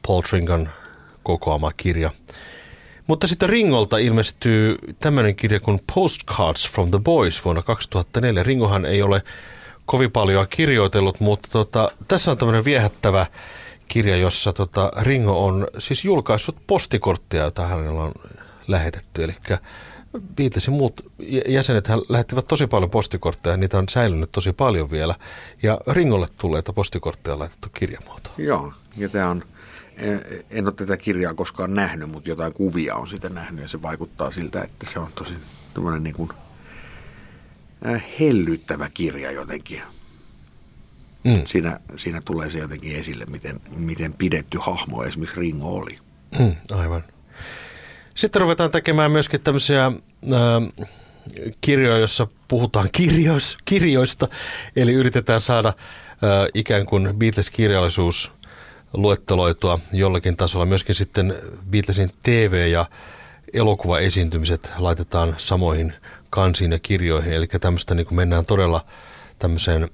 Paul 0.08 0.22
Tringan 0.22 0.70
kokoama 1.24 1.72
kirja. 1.78 2.12
Mutta 3.08 3.28
sitten 3.28 3.50
Ringolta 3.50 3.98
ilmestyy 3.98 4.78
tämmöinen 5.00 5.36
kirja 5.36 5.60
kuin 5.60 5.80
Postcards 5.94 6.70
from 6.70 6.92
the 6.92 7.00
Boys 7.00 7.46
vuonna 7.46 7.62
2004. 7.62 8.44
Ringohan 8.44 8.86
ei 8.86 9.02
ole 9.02 9.22
kovin 9.86 10.12
paljon 10.12 10.48
kirjoitellut, 10.50 11.20
mutta 11.20 11.50
tota, 11.52 11.92
tässä 12.08 12.32
on 12.32 12.38
tämmöinen 12.38 12.66
viehättävä 12.66 13.26
kirja, 13.90 14.18
jossa 14.18 14.54
tota, 14.54 14.92
Ringo 15.02 15.46
on 15.46 15.68
siis 15.78 16.06
julkaissut 16.06 16.58
postikorttia, 16.68 17.44
jota 17.44 17.68
hänellä 17.68 18.04
on 18.04 18.12
lähetetty. 18.68 19.24
Eli 19.24 19.36
Beatlesin 20.36 20.74
muut 20.74 21.12
jäsenet 21.48 21.88
lähettivät 22.10 22.48
tosi 22.48 22.68
paljon 22.68 22.92
postikortteja, 22.92 23.58
niitä 23.58 23.78
on 23.78 23.90
säilynyt 23.90 24.32
tosi 24.32 24.54
paljon 24.54 24.92
vielä. 24.92 25.16
Ja 25.64 25.80
Ringolle 25.88 26.28
tulleita 26.38 26.74
postikortteja 26.74 27.34
on 27.34 27.40
laitettu 27.40 27.70
kirjamuotoon. 27.74 28.36
Joo, 28.38 28.74
ja 28.98 29.10
tämä 29.10 29.30
on, 29.30 29.44
en 30.50 30.66
ole 30.66 30.74
tätä 30.74 30.98
kirjaa 30.98 31.34
koskaan 31.34 31.74
nähnyt, 31.74 32.10
mutta 32.10 32.30
jotain 32.30 32.54
kuvia 32.54 32.96
on 32.96 33.08
sitä 33.08 33.30
nähnyt 33.30 33.62
ja 33.62 33.68
se 33.68 33.82
vaikuttaa 33.82 34.32
siltä, 34.32 34.62
että 34.62 34.86
se 34.94 35.00
on 35.00 35.12
tosi 35.16 35.34
tämmöinen 35.74 36.04
niin 36.04 36.16
kuin 36.16 36.30
hellyttävä 38.20 38.90
kirja 38.94 39.32
jotenkin. 39.32 39.82
Mm. 41.24 41.42
Siinä, 41.46 41.80
siinä 41.96 42.22
tulee 42.26 42.50
se 42.50 42.60
jotenkin 42.60 42.96
esille, 42.96 43.26
miten, 43.26 43.60
miten 43.70 44.14
pidetty 44.14 44.58
hahmo 44.62 45.04
esimerkiksi 45.04 45.40
Ringo 45.40 45.68
oli. 45.68 45.98
Mm, 46.40 46.56
aivan. 46.72 47.04
Sitten 48.16 48.42
ruvetaan 48.42 48.72
tekemään 48.72 49.12
myöskin 49.12 49.42
tämmöisiä 49.42 49.86
äh, 49.86 49.94
kirjoja, 51.62 51.98
joissa 51.98 52.28
puhutaan 52.48 52.90
kirjois, 52.98 53.58
kirjoista, 53.66 54.28
eli 54.76 54.94
yritetään 54.94 55.42
saada 55.42 55.68
äh, 55.68 55.76
ikään 56.54 56.86
kuin 56.86 57.18
Beatles-kirjallisuus 57.18 58.32
luetteloitua 58.94 59.80
jollakin 59.94 60.38
tasolla. 60.38 60.66
Myöskin 60.66 60.96
sitten 60.96 61.36
Beatlesin 61.70 62.12
TV- 62.24 62.68
ja 62.72 62.86
elokuvaesiintymiset 63.54 64.72
laitetaan 64.78 65.36
samoihin 65.38 65.94
kansiin 66.30 66.72
ja 66.72 66.80
kirjoihin, 66.80 67.34
eli 67.34 67.48
tämmöistä 67.48 67.96
niin 67.96 68.08
mennään 68.12 68.46
todella 68.46 68.86
tämmöiseen 69.40 69.90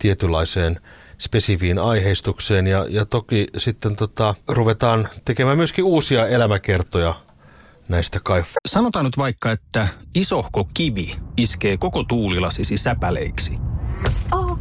tietynlaiseen 0.00 0.80
spesifiin 1.18 1.78
aiheistukseen 1.78 2.66
ja, 2.66 2.86
ja 2.88 3.04
toki 3.04 3.46
sitten 3.56 3.96
tota, 3.96 4.34
ruvetaan 4.48 5.08
tekemään 5.24 5.56
myöskin 5.56 5.84
uusia 5.84 6.26
elämäkertoja 6.26 7.14
näistä 7.88 8.20
kai. 8.22 8.44
Sanotaan 8.68 9.04
nyt 9.04 9.18
vaikka, 9.18 9.52
että 9.52 9.88
isohko 10.14 10.68
kivi 10.74 11.16
iskee 11.36 11.76
koko 11.76 12.04
tuulilasisi 12.04 12.76
säpäleiksi. 12.76 13.52
Oh, 14.32 14.58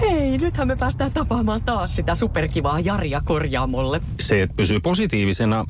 hei, 0.00 0.36
nythän 0.38 0.68
me 0.68 0.76
päästään 0.76 1.12
tapaamaan 1.12 1.62
taas 1.62 1.94
sitä 1.94 2.14
superkivaa 2.14 2.80
Jaria 2.80 3.20
korjaamolle. 3.24 4.00
Se, 4.20 4.42
että 4.42 4.56
pysyy 4.56 4.80
positiivisena, 4.80 5.64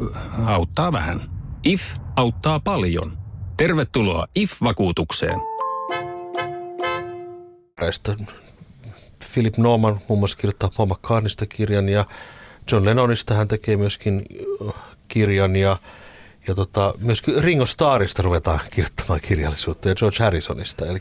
auttaa 0.47 0.93
vähän. 0.93 1.31
IF 1.65 1.83
auttaa 2.17 2.61
paljon. 2.61 3.19
Tervetuloa 3.57 4.27
IF-vakuutukseen. 4.35 5.41
Philip 9.37 9.57
Norman 9.57 10.01
muun 10.09 10.19
muassa 10.19 10.37
kirjoittaa 10.37 10.71
Paul 10.77 10.89
McCartneysta 10.89 11.47
kirjan 11.47 11.89
ja 11.89 12.05
John 12.73 12.85
Lennonista 12.85 13.35
hän 13.35 13.49
tekee 13.49 13.77
myöskin 13.77 14.25
kirjan 15.09 15.57
ja 15.57 15.77
ja 16.49 16.55
tota, 16.55 16.95
myöskin 16.99 17.45
Ringo 17.45 17.67
Starrista 17.67 18.23
ruvetaan 18.23 18.61
kirjoittamaan 18.71 19.21
kirjallisuutta 19.21 19.89
ja 19.89 19.95
George 19.95 20.25
Harrisonista. 20.25 20.87
Eli 20.87 20.99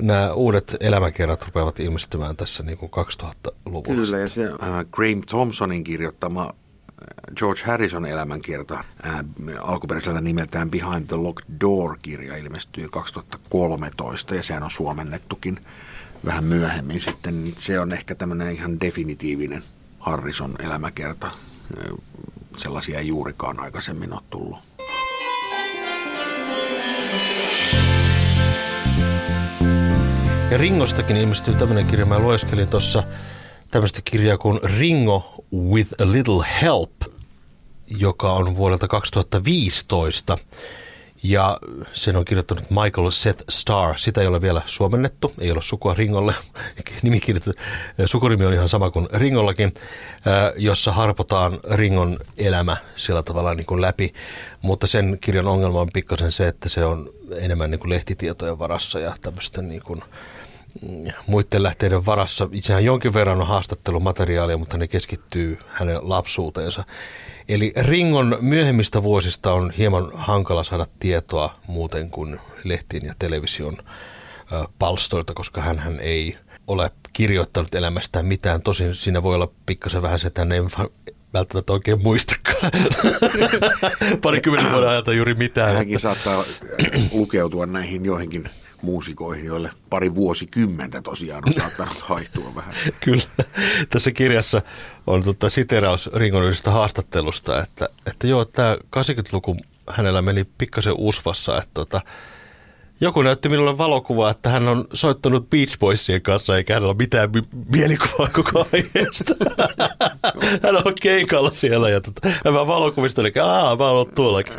nämä 0.00 0.32
uudet 0.32 0.76
elämäkerrat 0.80 1.42
rupeavat 1.42 1.80
ilmestymään 1.80 2.36
tässä 2.36 2.62
niin 2.62 2.78
kuin 2.78 2.90
2000-luvulla. 3.22 4.04
Kyllä, 4.04 4.18
ja 4.18 4.28
se 4.28 4.44
äh, 4.44 4.86
Graham 4.90 5.20
Thompsonin 5.26 5.84
kirjoittama 5.84 6.42
äh, 6.42 7.34
George 7.36 7.62
Harrison 7.64 8.06
elämänkerta 8.06 8.84
äh, 9.06 9.14
alkuperäiseltä 9.60 10.20
nimeltään 10.20 10.70
Behind 10.70 11.06
the 11.06 11.16
Locked 11.16 11.44
Door-kirja 11.60 12.36
ilmestyy 12.36 12.88
2013 12.88 14.34
ja 14.34 14.42
sehän 14.42 14.62
on 14.62 14.70
suomennettukin 14.70 15.58
vähän 16.24 16.44
myöhemmin 16.44 17.00
sitten. 17.00 17.54
Se 17.56 17.80
on 17.80 17.92
ehkä 17.92 18.14
tämmöinen 18.14 18.52
ihan 18.52 18.80
definitiivinen 18.80 19.64
Harrison 19.98 20.54
elämäkerta. 20.58 21.30
Sellaisia 22.56 22.98
ei 22.98 23.06
juurikaan 23.06 23.60
aikaisemmin 23.60 24.12
ole 24.12 24.22
tullut. 24.30 24.58
Ja 30.50 30.58
Ringostakin 30.58 31.16
ilmestyy 31.16 31.54
tämmöinen 31.54 31.86
kirja. 31.86 32.06
Mä 32.06 32.18
lueskelin 32.18 32.68
tuossa 32.68 33.02
tämmöistä 33.70 34.00
kirjaa 34.04 34.38
kuin 34.38 34.60
Ringo 34.78 35.44
with 35.54 35.92
a 36.02 36.12
Little 36.12 36.46
Help, 36.62 37.02
joka 37.86 38.32
on 38.32 38.56
vuodelta 38.56 38.88
2015. 38.88 40.38
Ja 41.22 41.58
sen 41.92 42.16
on 42.16 42.24
kirjoittanut 42.24 42.70
Michael 42.70 43.10
Seth 43.10 43.44
Starr. 43.48 43.98
Sitä 43.98 44.20
ei 44.20 44.26
ole 44.26 44.40
vielä 44.40 44.62
suomennettu, 44.66 45.32
ei 45.38 45.50
ole 45.50 45.62
sukua 45.62 45.94
Ringolle. 45.94 46.34
Nimi 47.02 47.20
sukunimi 48.06 48.46
on 48.46 48.54
ihan 48.54 48.68
sama 48.68 48.90
kuin 48.90 49.08
Ringollakin, 49.12 49.74
jossa 50.56 50.92
harpotaan 50.92 51.60
Ringon 51.70 52.18
elämä 52.38 52.76
sillä 52.96 53.22
tavalla 53.22 53.54
niin 53.54 53.66
kuin 53.66 53.80
läpi. 53.80 54.14
Mutta 54.62 54.86
sen 54.86 55.18
kirjan 55.20 55.48
ongelma 55.48 55.80
on 55.80 55.90
pikkasen 55.92 56.32
se, 56.32 56.48
että 56.48 56.68
se 56.68 56.84
on 56.84 57.10
enemmän 57.36 57.70
niin 57.70 57.80
kuin 57.80 57.90
lehtitietojen 57.90 58.58
varassa 58.58 58.98
ja 58.98 59.14
tämmöisten 59.22 59.68
niin 59.68 59.82
kuin, 59.82 60.02
mm, 60.82 61.12
muiden 61.26 61.62
lähteiden 61.62 62.06
varassa. 62.06 62.48
Itsehän 62.52 62.84
jonkin 62.84 63.14
verran 63.14 63.40
on 63.40 63.46
haastattelumateriaalia, 63.46 64.58
mutta 64.58 64.76
ne 64.76 64.88
keskittyy 64.88 65.58
hänen 65.68 65.98
lapsuuteensa. 66.02 66.84
Eli 67.48 67.72
Ringon 67.76 68.38
myöhemmistä 68.40 69.02
vuosista 69.02 69.52
on 69.52 69.70
hieman 69.70 70.10
hankala 70.14 70.64
saada 70.64 70.86
tietoa 70.98 71.56
muuten 71.66 72.10
kuin 72.10 72.40
lehtiin 72.64 73.06
ja 73.06 73.14
television 73.18 73.76
palstoilta, 74.78 75.34
koska 75.34 75.60
hän 75.60 75.98
ei 76.00 76.38
ole 76.66 76.90
kirjoittanut 77.12 77.74
elämästään 77.74 78.26
mitään. 78.26 78.62
Tosin 78.62 78.94
siinä 78.94 79.22
voi 79.22 79.34
olla 79.34 79.50
pikkasen 79.66 80.02
vähän 80.02 80.18
se, 80.18 80.26
että 80.26 80.40
hän 80.40 80.52
ei 80.52 80.60
välttämättä 81.32 81.72
oikein 81.72 82.02
muistakaan. 82.02 82.72
Parikymmenen 84.22 84.72
vuoden 84.72 84.88
ajalta 84.88 85.12
juuri 85.12 85.34
mitään. 85.34 85.76
Hänkin 85.76 86.00
saattaa 86.00 86.44
lukeutua 87.12 87.66
näihin 87.66 88.04
joihinkin 88.04 88.44
muusikoihin, 88.82 89.44
joille 89.44 89.70
pari 89.90 90.14
vuosikymmentä 90.14 91.02
tosiaan 91.02 91.42
on 91.46 91.52
saattanut 91.52 92.00
haihtua 92.00 92.54
vähän. 92.54 92.74
Kyllä. 93.04 93.22
Tässä 93.90 94.10
kirjassa 94.12 94.62
on 95.06 95.22
tota 95.22 95.50
siteraus 95.50 96.10
Ringonista 96.14 96.70
haastattelusta, 96.70 97.62
että, 97.62 97.88
että 98.06 98.26
joo, 98.26 98.44
tämä 98.44 98.76
80-luku 98.96 99.56
hänellä 99.90 100.22
meni 100.22 100.44
pikkasen 100.58 100.94
usvassa, 100.98 101.58
että 101.58 101.70
tota, 101.74 102.00
joku 103.00 103.22
näytti 103.22 103.48
minulle 103.48 103.78
valokuvaa, 103.78 104.30
että 104.30 104.50
hän 104.50 104.68
on 104.68 104.84
soittanut 104.92 105.50
Beach 105.50 105.78
Boysien 105.78 106.22
kanssa 106.22 106.56
eikä 106.56 106.74
hänellä 106.74 106.90
ole 106.90 106.96
mitään 106.98 107.30
mielikuvaa 107.74 108.28
koko 108.28 108.66
aiheesta. 108.72 109.34
hän 110.62 110.76
on 110.76 110.94
keikalla 111.00 111.50
siellä 111.50 111.90
ja 111.90 112.00
tota, 112.00 112.28
hän 112.44 112.54
vaan 112.54 112.66
valokuvista, 112.66 113.20
eli 113.20 113.32
aah, 113.42 113.78
mä 113.78 113.84
oon 113.84 113.92
ollut 113.92 114.14
tuollakin. 114.14 114.52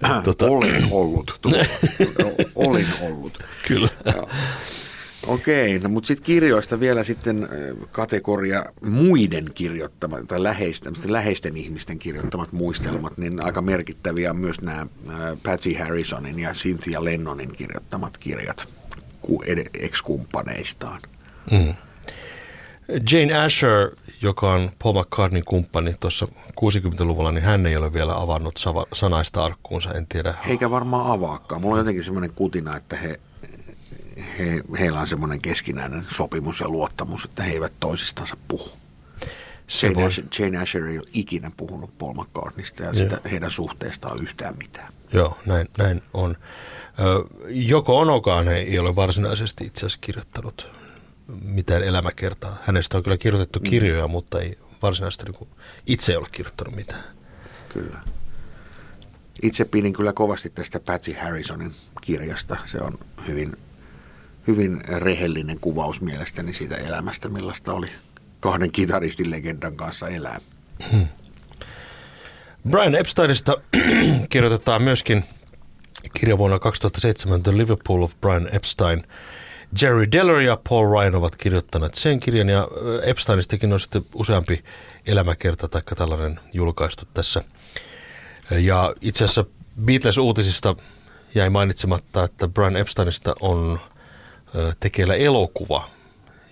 No, 0.00 0.22
tota, 0.22 0.46
olin 0.46 0.88
ollut. 0.90 1.38
Tuolla. 1.42 1.64
olin 2.54 2.86
ollut. 3.00 3.38
Kyllä. 3.66 3.88
Okei, 5.26 5.78
no 5.78 5.88
mutta 5.88 6.06
sitten 6.06 6.26
kirjoista 6.26 6.80
vielä 6.80 7.04
sitten 7.04 7.48
kategoria 7.92 8.64
muiden 8.84 9.50
kirjoittamat 9.54 10.28
tai 10.28 10.42
läheisten, 10.42 10.94
läheisten 11.06 11.56
ihmisten 11.56 11.98
kirjoittamat 11.98 12.52
muistelmat, 12.52 13.18
niin 13.18 13.40
aika 13.40 13.62
merkittäviä 13.62 14.30
on 14.30 14.36
myös 14.36 14.60
nämä 14.60 14.86
Patsy 15.42 15.74
Harrisonin 15.74 16.38
ja 16.38 16.52
Cynthia 16.52 17.04
Lennonin 17.04 17.52
kirjoittamat 17.52 18.18
kirjat 18.18 18.68
ex-kumppaneistaan. 19.74 21.00
Mm. 21.50 21.74
Jane 23.12 23.38
Asher, 23.38 23.90
joka 24.22 24.52
on 24.52 24.70
Paul 24.82 25.00
McCartneyn 25.00 25.44
kumppani 25.44 25.94
tuossa 26.00 26.28
60-luvulla, 26.60 27.32
niin 27.32 27.44
hän 27.44 27.66
ei 27.66 27.76
ole 27.76 27.92
vielä 27.92 28.20
avannut 28.20 28.64
sanaista 28.92 29.44
arkkuunsa, 29.44 29.92
en 29.92 30.06
tiedä. 30.06 30.34
Eikä 30.48 30.70
varmaan 30.70 31.10
avaakaan. 31.10 31.60
Mulla 31.60 31.74
on 31.74 31.80
jotenkin 31.80 32.04
semmoinen 32.04 32.32
kutina, 32.34 32.76
että 32.76 32.96
he 32.96 33.20
he, 34.16 34.62
heillä 34.78 35.00
on 35.00 35.06
semmoinen 35.06 35.40
keskinäinen 35.40 36.06
sopimus 36.10 36.60
ja 36.60 36.68
luottamus, 36.68 37.24
että 37.24 37.42
he 37.42 37.52
eivät 37.52 37.72
toisistansa 37.80 38.36
puhu. 38.48 38.70
Se 39.66 39.86
Jane, 39.86 40.04
Asher, 40.04 40.24
Jane 40.38 40.58
Asher 40.58 40.86
ei 40.86 40.98
ole 40.98 41.08
ikinä 41.12 41.50
puhunut 41.56 41.98
Paul 41.98 42.14
McCartneysta 42.14 42.82
ja 42.82 42.94
sitä, 42.94 43.20
heidän 43.30 43.50
suhteestaan 43.50 44.22
yhtään 44.22 44.58
mitään. 44.58 44.92
Joo, 45.12 45.38
näin, 45.46 45.66
näin 45.78 46.02
on. 46.14 46.36
Joko 47.48 47.98
Onokaan 47.98 48.48
ei 48.48 48.78
ole 48.78 48.96
varsinaisesti 48.96 49.64
itse 49.66 49.80
asiassa 49.86 49.98
kirjoittanut 50.00 50.68
mitään 51.42 51.82
elämäkertaa. 51.82 52.58
Hänestä 52.62 52.96
on 52.96 53.02
kyllä 53.02 53.18
kirjoitettu 53.18 53.58
mm. 53.58 53.70
kirjoja, 53.70 54.06
mm. 54.06 54.10
mutta 54.10 54.40
ei 54.40 54.58
varsinaisesti 54.82 55.24
niin 55.24 55.48
itse 55.86 56.12
ei 56.12 56.18
ole 56.18 56.28
kirjoittanut 56.32 56.74
mitään. 56.74 57.04
Kyllä. 57.68 57.98
Itse 59.42 59.64
pidin 59.64 59.92
kyllä 59.92 60.12
kovasti 60.12 60.50
tästä 60.50 60.80
Patsy 60.80 61.16
Harrisonin 61.22 61.72
kirjasta. 62.00 62.56
Se 62.64 62.78
on 62.78 62.98
hyvin 63.26 63.56
hyvin 64.46 64.80
rehellinen 64.88 65.60
kuvaus 65.60 66.00
mielestäni 66.00 66.52
siitä 66.52 66.76
elämästä, 66.76 67.28
millaista 67.28 67.72
oli 67.72 67.88
kahden 68.40 68.72
kitaristin 68.72 69.30
legendan 69.30 69.76
kanssa 69.76 70.08
elää. 70.08 70.40
Hmm. 70.90 71.06
Brian 72.70 72.94
Epsteinista 72.94 73.56
kirjoitetaan 74.30 74.82
myöskin 74.82 75.24
kirja 76.12 76.38
vuonna 76.38 76.58
2007 76.58 77.42
The 77.42 77.56
Liverpool 77.56 78.02
of 78.02 78.12
Brian 78.20 78.48
Epstein. 78.52 79.02
Jerry 79.82 80.12
Deller 80.12 80.40
ja 80.40 80.58
Paul 80.68 80.90
Ryan 80.90 81.14
ovat 81.14 81.36
kirjoittaneet 81.36 81.94
sen 81.94 82.20
kirjan 82.20 82.48
ja 82.48 82.68
Epsteinistakin 83.02 83.72
on 83.72 83.80
sitten 83.80 84.04
useampi 84.14 84.64
elämäkerta 85.06 85.68
tai 85.68 85.82
tällainen 85.96 86.40
julkaistu 86.52 87.04
tässä. 87.14 87.42
Ja 88.50 88.94
itse 89.00 89.24
asiassa 89.24 89.44
Beatles-uutisista 89.84 90.76
jäi 91.34 91.50
mainitsematta, 91.50 92.24
että 92.24 92.48
Brian 92.48 92.76
Epsteinista 92.76 93.34
on 93.40 93.80
tekeillä 94.80 95.14
elokuva, 95.14 95.90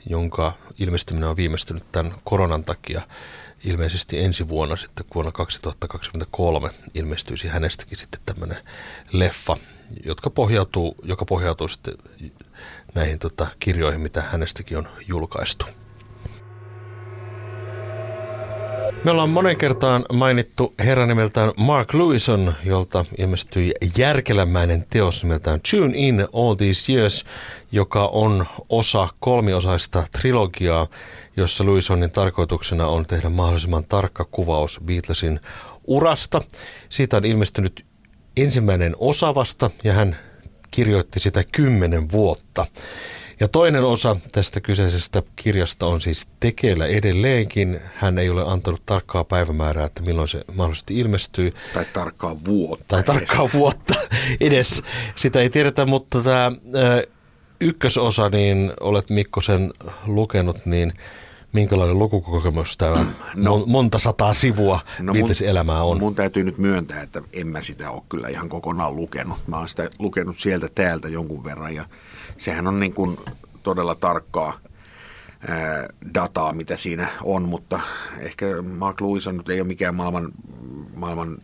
jonka 0.06 0.52
ilmestyminen 0.78 1.28
on 1.28 1.36
viimeistynyt 1.36 1.92
tämän 1.92 2.14
koronan 2.24 2.64
takia. 2.64 3.02
Ilmeisesti 3.64 4.20
ensi 4.20 4.48
vuonna 4.48 4.76
sitten 4.76 5.06
vuonna 5.14 5.32
2023 5.32 6.70
ilmestyisi 6.94 7.48
hänestäkin 7.48 7.98
sitten 7.98 8.20
tämmöinen 8.26 8.58
leffa, 9.12 9.56
jotka 10.04 10.30
pohjautuu, 10.30 10.94
joka 11.02 11.24
pohjautuu 11.24 11.68
sitten 11.68 11.94
näihin 12.94 13.18
tota, 13.18 13.46
kirjoihin, 13.60 14.00
mitä 14.00 14.22
hänestäkin 14.22 14.78
on 14.78 14.88
julkaistu. 15.08 15.66
Me 19.04 19.10
ollaan 19.10 19.30
monen 19.30 19.56
kertaan 19.56 20.04
mainittu 20.12 20.74
herran 20.78 21.08
nimeltään 21.08 21.52
Mark 21.56 21.94
Lewison, 21.94 22.54
jolta 22.64 23.04
ilmestyi 23.18 23.72
järkelämäinen 23.96 24.86
teos 24.90 25.22
nimeltään 25.22 25.60
Tune 25.70 25.92
In 25.96 26.20
All 26.32 26.54
These 26.54 26.92
Years, 26.92 27.24
joka 27.72 28.06
on 28.06 28.46
osa 28.68 29.08
kolmiosaista 29.20 30.04
trilogiaa, 30.20 30.86
jossa 31.36 31.66
Lewisonin 31.66 32.10
tarkoituksena 32.10 32.86
on 32.86 33.06
tehdä 33.06 33.28
mahdollisimman 33.28 33.84
tarkka 33.84 34.24
kuvaus 34.24 34.80
Beatlesin 34.84 35.40
urasta. 35.86 36.42
Siitä 36.88 37.16
on 37.16 37.24
ilmestynyt 37.24 37.86
ensimmäinen 38.36 38.96
osa 38.98 39.34
vasta 39.34 39.70
ja 39.84 39.92
hän 39.92 40.18
kirjoitti 40.70 41.20
sitä 41.20 41.44
kymmenen 41.52 42.12
vuotta. 42.12 42.66
Ja 43.40 43.48
toinen 43.48 43.84
osa 43.84 44.16
tästä 44.32 44.60
kyseisestä 44.60 45.22
kirjasta 45.36 45.86
on 45.86 46.00
siis 46.00 46.28
tekeillä 46.40 46.86
edelleenkin. 46.86 47.80
Hän 47.94 48.18
ei 48.18 48.28
ole 48.30 48.42
antanut 48.46 48.82
tarkkaa 48.86 49.24
päivämäärää, 49.24 49.86
että 49.86 50.02
milloin 50.02 50.28
se 50.28 50.44
mahdollisesti 50.54 51.00
ilmestyy. 51.00 51.52
Tai 51.74 51.84
tarkkaa 51.92 52.36
vuotta. 52.46 52.84
Tai 52.88 53.02
tarkkaa 53.02 53.48
vuotta 53.52 53.94
edes. 54.40 54.82
Sitä 55.16 55.40
ei 55.40 55.50
tiedetä, 55.50 55.86
mutta 55.86 56.22
tämä 56.22 56.52
ykkösosa, 57.60 58.28
niin 58.28 58.72
olet 58.80 59.10
Mikko 59.10 59.40
sen 59.40 59.72
lukenut, 60.06 60.66
niin 60.66 60.92
minkälainen 61.54 61.98
lukukokemus 61.98 62.76
tämä 62.76 63.06
no, 63.34 63.64
monta 63.66 63.98
sataa 63.98 64.32
sivua 64.32 64.80
no 65.00 65.12
elämää 65.44 65.82
on? 65.82 65.98
Mun 65.98 66.14
täytyy 66.14 66.44
nyt 66.44 66.58
myöntää, 66.58 67.02
että 67.02 67.22
en 67.32 67.46
mä 67.46 67.60
sitä 67.60 67.90
ole 67.90 68.02
kyllä 68.08 68.28
ihan 68.28 68.48
kokonaan 68.48 68.96
lukenut. 68.96 69.38
Mä 69.46 69.58
oon 69.58 69.68
sitä 69.68 69.88
lukenut 69.98 70.38
sieltä 70.38 70.68
täältä 70.74 71.08
jonkun 71.08 71.44
verran 71.44 71.74
ja 71.74 71.84
sehän 72.36 72.66
on 72.66 72.80
niin 72.80 72.94
kuin 72.94 73.16
todella 73.62 73.94
tarkkaa 73.94 74.58
dataa, 76.14 76.52
mitä 76.52 76.76
siinä 76.76 77.08
on, 77.22 77.42
mutta 77.42 77.80
ehkä 78.18 78.46
Mark 78.62 79.00
Lewis 79.00 79.26
on 79.26 79.36
nyt 79.36 79.48
ei 79.48 79.60
ole 79.60 79.66
mikään 79.66 79.94
maailman, 79.94 80.32
maailman 80.96 81.38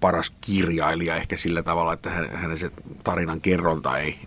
paras 0.00 0.32
kirjailija 0.40 1.16
ehkä 1.16 1.36
sillä 1.36 1.62
tavalla, 1.62 1.92
että 1.92 2.10
hänen 2.10 2.58
se 2.58 2.70
tarinan 3.04 3.40
kerronta 3.40 3.98
ei, 3.98 4.18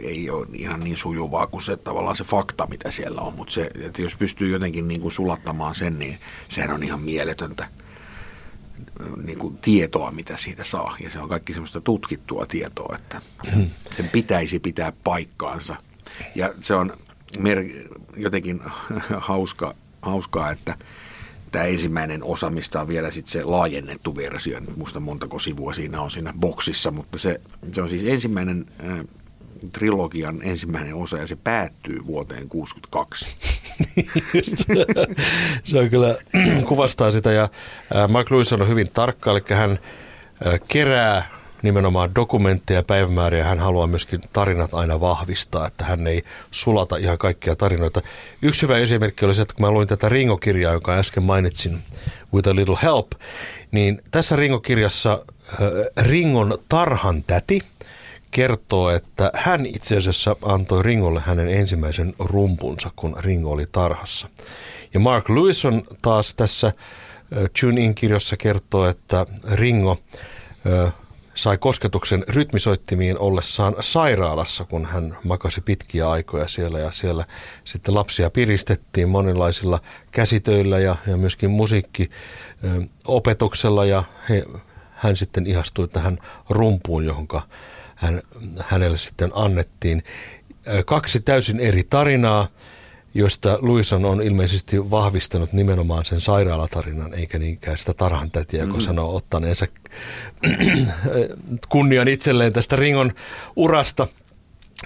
ei 0.00 0.30
ole 0.30 0.46
ihan 0.52 0.80
niin 0.80 0.96
sujuvaa 0.96 1.46
kuin 1.46 1.62
se 1.62 1.76
tavallaan 1.76 2.16
se 2.16 2.24
fakta, 2.24 2.66
mitä 2.66 2.90
siellä 2.90 3.20
on, 3.20 3.34
mutta 3.34 3.54
se, 3.54 3.70
että 3.80 4.02
jos 4.02 4.16
pystyy 4.16 4.52
jotenkin 4.52 4.88
niin 4.88 5.00
kuin 5.00 5.12
sulattamaan 5.12 5.74
sen, 5.74 5.98
niin 5.98 6.18
sehän 6.48 6.74
on 6.74 6.82
ihan 6.82 7.00
mieletöntä 7.00 7.68
niin 9.24 9.38
kuin 9.38 9.58
tietoa, 9.58 10.10
mitä 10.10 10.36
siitä 10.36 10.64
saa. 10.64 10.96
Ja 11.00 11.10
se 11.10 11.18
on 11.18 11.28
kaikki 11.28 11.52
semmoista 11.52 11.80
tutkittua 11.80 12.46
tietoa, 12.46 12.96
että 12.98 13.20
sen 13.96 14.08
pitäisi 14.08 14.58
pitää 14.58 14.92
paikkaansa. 15.04 15.76
Ja 16.34 16.54
se 16.60 16.74
on 16.74 16.92
mer- 17.38 17.88
jotenkin 18.16 18.60
hauska, 19.28 19.74
hauskaa, 20.02 20.50
että 20.50 20.74
tämä 21.52 21.64
ensimmäinen 21.64 22.22
osa, 22.22 22.50
mistä 22.50 22.80
on 22.80 22.88
vielä 22.88 23.10
sitten 23.10 23.32
se 23.32 23.44
laajennettu 23.44 24.16
versio, 24.16 24.56
en 24.56 24.64
muista 24.76 25.00
montako 25.00 25.38
sivua 25.38 25.72
siinä 25.72 26.00
on 26.00 26.10
siinä 26.10 26.34
boksissa, 26.40 26.90
mutta 26.90 27.18
se, 27.18 27.40
se 27.72 27.82
on 27.82 27.88
siis 27.88 28.04
ensimmäinen 28.04 28.66
äh, 28.88 29.00
trilogian 29.72 30.40
ensimmäinen 30.42 30.94
osa 30.94 31.18
ja 31.18 31.26
se 31.26 31.36
päättyy 31.36 32.06
vuoteen 32.06 32.48
1962. 32.48 33.36
se 35.64 35.78
on 35.78 35.90
kyllä, 35.90 36.16
kuvastaa 36.68 37.10
sitä 37.10 37.32
ja 37.32 37.48
Mark 38.08 38.30
Lewis 38.30 38.52
on 38.52 38.68
hyvin 38.68 38.90
tarkka, 38.92 39.30
eli 39.30 39.40
hän 39.50 39.78
kerää 40.68 41.33
nimenomaan 41.64 42.14
dokumentteja 42.14 42.78
ja 42.78 42.82
päivämääriä. 42.82 43.44
Hän 43.44 43.58
haluaa 43.58 43.86
myöskin 43.86 44.20
tarinat 44.32 44.74
aina 44.74 45.00
vahvistaa, 45.00 45.66
että 45.66 45.84
hän 45.84 46.06
ei 46.06 46.22
sulata 46.50 46.96
ihan 46.96 47.18
kaikkia 47.18 47.56
tarinoita. 47.56 48.02
Yksi 48.42 48.62
hyvä 48.62 48.78
esimerkki 48.78 49.24
oli 49.24 49.34
se, 49.34 49.42
että 49.42 49.54
kun 49.54 49.66
mä 49.66 49.70
luin 49.70 49.88
tätä 49.88 50.08
Ringo-kirjaa, 50.08 50.72
joka 50.72 50.94
äsken 50.94 51.22
mainitsin, 51.22 51.78
With 52.34 52.48
a 52.48 52.54
Little 52.54 52.78
Help, 52.82 53.12
niin 53.72 54.02
tässä 54.10 54.36
Ringo-kirjassa 54.36 55.24
Ringon 55.96 56.58
tarhan 56.68 57.22
täti– 57.22 57.60
kertoo, 58.34 58.90
että 58.90 59.30
hän 59.34 59.66
itse 59.66 59.96
asiassa 59.96 60.36
antoi 60.42 60.82
Ringolle 60.82 61.22
hänen 61.26 61.48
ensimmäisen 61.48 62.14
rumpunsa, 62.18 62.90
kun 62.96 63.16
Ringo 63.18 63.50
oli 63.50 63.66
tarhassa. 63.72 64.28
Ja 64.94 65.00
Mark 65.00 65.28
Lewison 65.28 65.82
taas 66.02 66.34
tässä 66.34 66.72
Tune 67.60 67.80
In-kirjassa 67.80 68.36
kertoo, 68.36 68.86
että 68.86 69.26
Ringo 69.52 69.98
sai 71.34 71.58
kosketuksen 71.58 72.24
rytmisoittimiin 72.28 73.18
ollessaan 73.18 73.74
sairaalassa, 73.80 74.64
kun 74.64 74.86
hän 74.86 75.18
makasi 75.24 75.60
pitkiä 75.60 76.10
aikoja 76.10 76.48
siellä 76.48 76.78
ja 76.78 76.92
siellä 76.92 77.24
sitten 77.64 77.94
lapsia 77.94 78.30
piristettiin 78.30 79.08
monenlaisilla 79.08 79.80
käsitöillä 80.10 80.78
ja, 80.78 80.96
ja 81.06 81.16
myöskin 81.16 81.50
musiikkiopetuksella 81.50 83.84
ja 83.84 84.04
he, 84.28 84.44
hän 84.90 85.16
sitten 85.16 85.46
ihastui 85.46 85.88
tähän 85.88 86.18
rumpuun, 86.48 87.04
johonka 87.04 87.42
hän, 87.94 88.20
hänelle 88.60 88.98
sitten 88.98 89.30
annettiin. 89.34 90.02
Kaksi 90.86 91.20
täysin 91.20 91.60
eri 91.60 91.82
tarinaa, 91.90 92.48
josta 93.14 93.58
Luison 93.60 94.04
on 94.04 94.22
ilmeisesti 94.22 94.90
vahvistanut 94.90 95.52
nimenomaan 95.52 96.04
sen 96.04 96.20
sairaalatarinan, 96.20 97.14
eikä 97.14 97.38
niinkään 97.38 97.78
sitä 97.78 97.94
tarhantätiä, 97.94 98.60
kun 98.60 98.68
mm-hmm. 98.68 98.84
sanoo 98.84 99.16
ottaneensa 99.16 99.66
kunnian 101.68 102.08
itselleen 102.08 102.52
tästä 102.52 102.76
Ringon 102.76 103.12
urasta. 103.56 104.06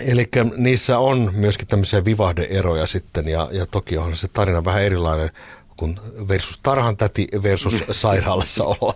Eli 0.01 0.29
niissä 0.57 0.99
on 0.99 1.31
myöskin 1.33 1.69
tämmöisiä 1.69 2.05
vivahdeeroja 2.05 2.87
sitten, 2.87 3.29
ja, 3.29 3.49
ja 3.53 3.67
toki 3.67 3.99
on 3.99 4.17
se 4.17 4.29
tarina 4.29 4.65
vähän 4.65 4.83
erilainen 4.83 5.31
kuin 5.77 6.01
versus 6.29 6.59
tarhantäti 6.63 7.29
versus 7.43 7.85
sairaalassa 7.91 8.65
olla. 8.65 8.95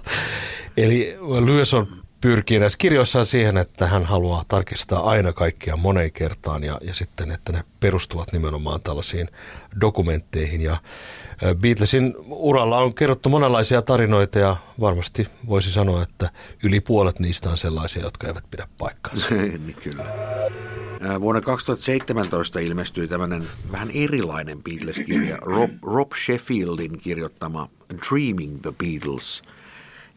Eli 0.77 1.17
Lewis 1.45 1.75
on 1.75 2.02
pyrkii 2.23 2.59
näissä 2.59 2.79
kirjoissaan 2.79 3.27
siihen, 3.27 3.57
että 3.57 3.87
hän 3.87 4.05
haluaa 4.05 4.45
tarkistaa 4.49 5.11
aina 5.11 5.33
kaikkia 5.33 5.77
moneen 5.77 6.13
kertaan 6.13 6.65
ja, 6.65 6.79
ja 6.83 6.95
sitten, 6.95 7.31
että 7.31 7.53
ne 7.53 7.65
perustuvat 7.81 8.33
nimenomaan 8.33 8.81
tällaisiin 8.83 9.29
dokumentteihin. 9.81 10.61
Ja 10.61 10.77
Beatlesin 11.55 12.15
uralla 12.27 12.79
on 12.79 12.95
kerrottu 12.95 13.29
monenlaisia 13.29 13.83
tarinoita 13.83 14.39
ja 14.39 14.57
varmasti 14.81 15.29
voisi 15.47 15.73
sanoa, 15.73 16.03
että 16.03 16.31
yli 16.65 16.81
puolet 16.81 17.19
niistä 17.19 17.51
on 17.51 17.59
sellaisia, 17.59 18.03
jotka 18.03 18.27
eivät 18.27 18.45
pidä 18.51 18.69
paikkaansa. 18.79 19.29
niin 19.35 19.77
kyllä. 19.83 20.05
Vuonna 21.21 21.41
2017 21.41 22.59
ilmestyi 22.59 23.09
tämmöinen 23.09 23.45
vähän 23.73 23.91
erilainen 23.95 24.63
Beatles-kirja, 24.63 25.37
Rob, 25.37 25.71
Rob 25.83 26.13
Sheffieldin 26.25 26.99
kirjoittama 26.99 27.69
Dreaming 28.09 28.61
the 28.63 28.73
Beatles– 28.79 29.43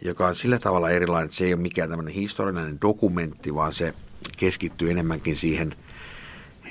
joka 0.02 0.28
on 0.28 0.36
sillä 0.36 0.60
tavalla 0.60 0.89
erilainen, 0.89 1.26
että 1.26 1.38
se 1.38 1.46
ei 1.46 1.54
ole 1.54 1.62
mikään 1.62 1.89
tämmöinen 1.89 2.14
historiallinen 2.14 2.82
dokumentti, 2.82 3.54
vaan 3.54 3.74
se 3.74 3.93
keskittyy 4.38 4.91
enemmänkin 4.91 5.38
siihen 5.38 5.76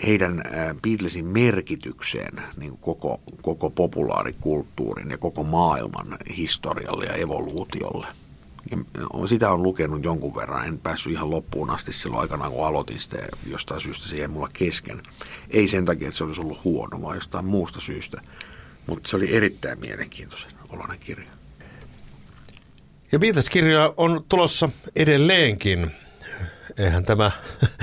heidän 0.06 0.42
Beatlesin 0.82 1.26
merkitykseen 1.26 2.42
niin 2.56 2.78
koko, 2.78 3.20
koko 3.42 3.70
populaarikulttuurin 3.70 5.10
ja 5.10 5.18
koko 5.18 5.44
maailman 5.44 6.18
historialle 6.36 7.04
ja 7.04 7.14
evoluutiolle. 7.14 8.06
Ja 8.70 8.78
sitä 9.28 9.52
on 9.52 9.62
lukenut 9.62 10.04
jonkun 10.04 10.34
verran, 10.34 10.66
en 10.66 10.78
päässyt 10.78 11.12
ihan 11.12 11.30
loppuun 11.30 11.70
asti 11.70 11.92
silloin 11.92 12.20
aikanaan, 12.20 12.52
kun 12.52 12.66
aloitin 12.66 12.98
sitä 12.98 13.18
jostain 13.50 13.80
syystä 13.80 14.16
jäi 14.16 14.28
mulla 14.28 14.48
kesken. 14.52 15.02
Ei 15.50 15.68
sen 15.68 15.84
takia, 15.84 16.08
että 16.08 16.18
se 16.18 16.24
olisi 16.24 16.40
ollut 16.40 16.64
huono, 16.64 17.02
vaan 17.02 17.16
jostain 17.16 17.44
muusta 17.44 17.80
syystä. 17.80 18.20
Mutta 18.86 19.08
se 19.08 19.16
oli 19.16 19.34
erittäin 19.34 19.80
mielenkiintoinen 19.80 20.50
oloinen 20.68 20.98
kirja. 20.98 21.30
Ja 23.14 23.18
Beatles-kirja 23.18 23.94
on 23.96 24.24
tulossa 24.28 24.68
edelleenkin. 24.96 25.90
Eihän 26.78 27.04
tämä 27.04 27.30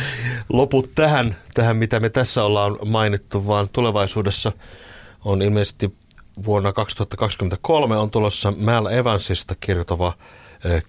lopu 0.50 0.84
tähän, 0.96 1.36
tähän, 1.54 1.78
mitä 1.78 2.00
me 2.00 2.10
tässä 2.10 2.44
ollaan 2.44 2.78
mainittu, 2.86 3.48
vaan 3.48 3.70
tulevaisuudessa 3.70 4.52
on 5.26 5.42
ilmeisesti 5.42 5.96
vuonna 6.46 6.74
2023 6.74 7.98
on 7.98 8.12
tulossa 8.12 8.54
Mal 8.58 8.86
Evansista 8.86 9.56
kirjoitava 9.60 10.14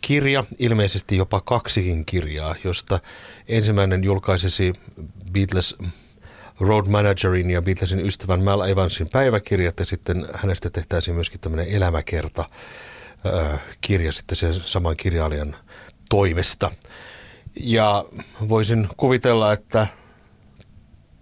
kirja, 0.00 0.44
ilmeisesti 0.58 1.16
jopa 1.16 1.40
kaksikin 1.40 2.04
kirjaa, 2.04 2.54
josta 2.64 3.00
ensimmäinen 3.48 4.04
julkaisisi 4.04 4.72
Beatles 5.32 5.76
Road 6.60 6.86
Managerin 6.86 7.50
ja 7.50 7.62
Beatlesin 7.62 8.06
ystävän 8.06 8.42
Mal 8.42 8.60
Evansin 8.60 9.08
päiväkirjat 9.08 9.78
ja 9.78 9.84
sitten 9.84 10.26
hänestä 10.34 10.70
tehtäisiin 10.70 11.14
myöskin 11.14 11.40
tämmöinen 11.40 11.74
elämäkerta 11.74 12.44
kirja 13.80 14.12
sitten 14.12 14.36
sen 14.36 14.54
saman 14.54 14.96
kirjailijan 14.96 15.56
toimesta. 16.08 16.70
Ja 17.60 18.04
voisin 18.48 18.88
kuvitella, 18.96 19.52
että 19.52 19.86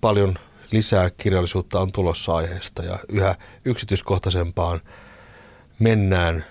paljon 0.01 0.34
lisää 0.70 1.11
kirjallisuutta 1.11 1.80
on 1.80 1.92
tulossa 1.92 2.34
aiheesta 2.34 2.82
ja 2.82 2.98
yhä 3.09 3.34
yksityiskohtaisempaan 3.64 4.80
mennään. 5.78 6.44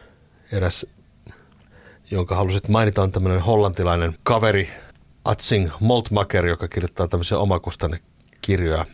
Eräs, 0.51 0.85
jonka 2.11 2.35
halusit 2.35 2.67
mainita, 2.67 3.03
on 3.03 3.11
tämmöinen 3.11 3.41
hollantilainen 3.41 4.15
kaveri 4.23 4.69
Atsing 5.25 5.69
Moltmaker, 5.79 6.45
joka 6.45 6.67
kirjoittaa 6.67 7.07
tämmöisiä 7.07 7.37
omakustannekirjoja. 7.37 8.85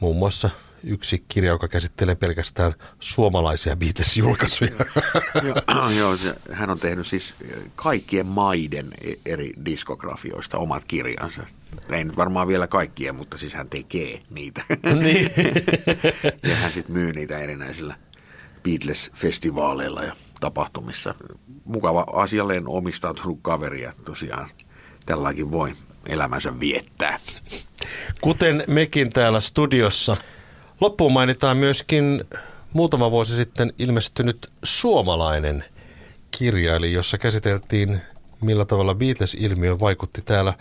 Muun 0.00 0.16
muassa 0.16 0.50
yksi 0.86 1.24
kirja, 1.28 1.50
joka 1.50 1.68
käsittelee 1.68 2.14
pelkästään 2.14 2.74
suomalaisia 3.00 3.76
Beatles-julkaisuja. 3.76 4.70
joo, 5.74 5.90
joo 5.90 6.16
se, 6.16 6.34
hän 6.52 6.70
on 6.70 6.78
tehnyt 6.78 7.06
siis 7.06 7.34
kaikkien 7.74 8.26
maiden 8.26 8.92
e- 9.00 9.32
eri 9.32 9.52
diskografioista 9.64 10.58
omat 10.58 10.84
kirjansa. 10.84 11.42
Ei 11.92 12.04
nyt 12.04 12.16
varmaan 12.16 12.48
vielä 12.48 12.66
kaikkien, 12.66 13.14
mutta 13.14 13.38
siis 13.38 13.54
hän 13.54 13.68
tekee 13.68 14.22
niitä. 14.30 14.64
Niin. 15.00 15.30
ja 16.48 16.56
hän 16.56 16.72
sitten 16.72 16.96
myy 16.96 17.12
niitä 17.12 17.38
erinäisillä 17.38 17.96
Beatles-festivaaleilla 18.62 20.04
ja 20.04 20.16
tapahtumissa. 20.40 21.14
Mukava 21.64 22.06
asialleen 22.12 22.68
omistautunut 22.68 23.38
kaveri 23.42 23.82
ja 23.82 23.92
tosiaan 24.04 24.48
tälläkin 25.06 25.50
voi 25.50 25.72
elämänsä 26.08 26.60
viettää. 26.60 27.18
Kuten 28.20 28.64
mekin 28.68 29.12
täällä 29.12 29.40
studiossa. 29.40 30.16
Loppuun 30.80 31.12
mainitaan 31.12 31.56
myöskin 31.56 32.24
muutama 32.72 33.10
vuosi 33.10 33.36
sitten 33.36 33.72
ilmestynyt 33.78 34.50
suomalainen 34.62 35.64
kirja, 36.30 36.76
eli 36.76 36.92
jossa 36.92 37.18
käsiteltiin 37.18 38.00
millä 38.40 38.64
tavalla 38.64 38.94
Beatles-ilmiö 38.94 39.80
vaikutti 39.80 40.22
täällä 40.22 40.54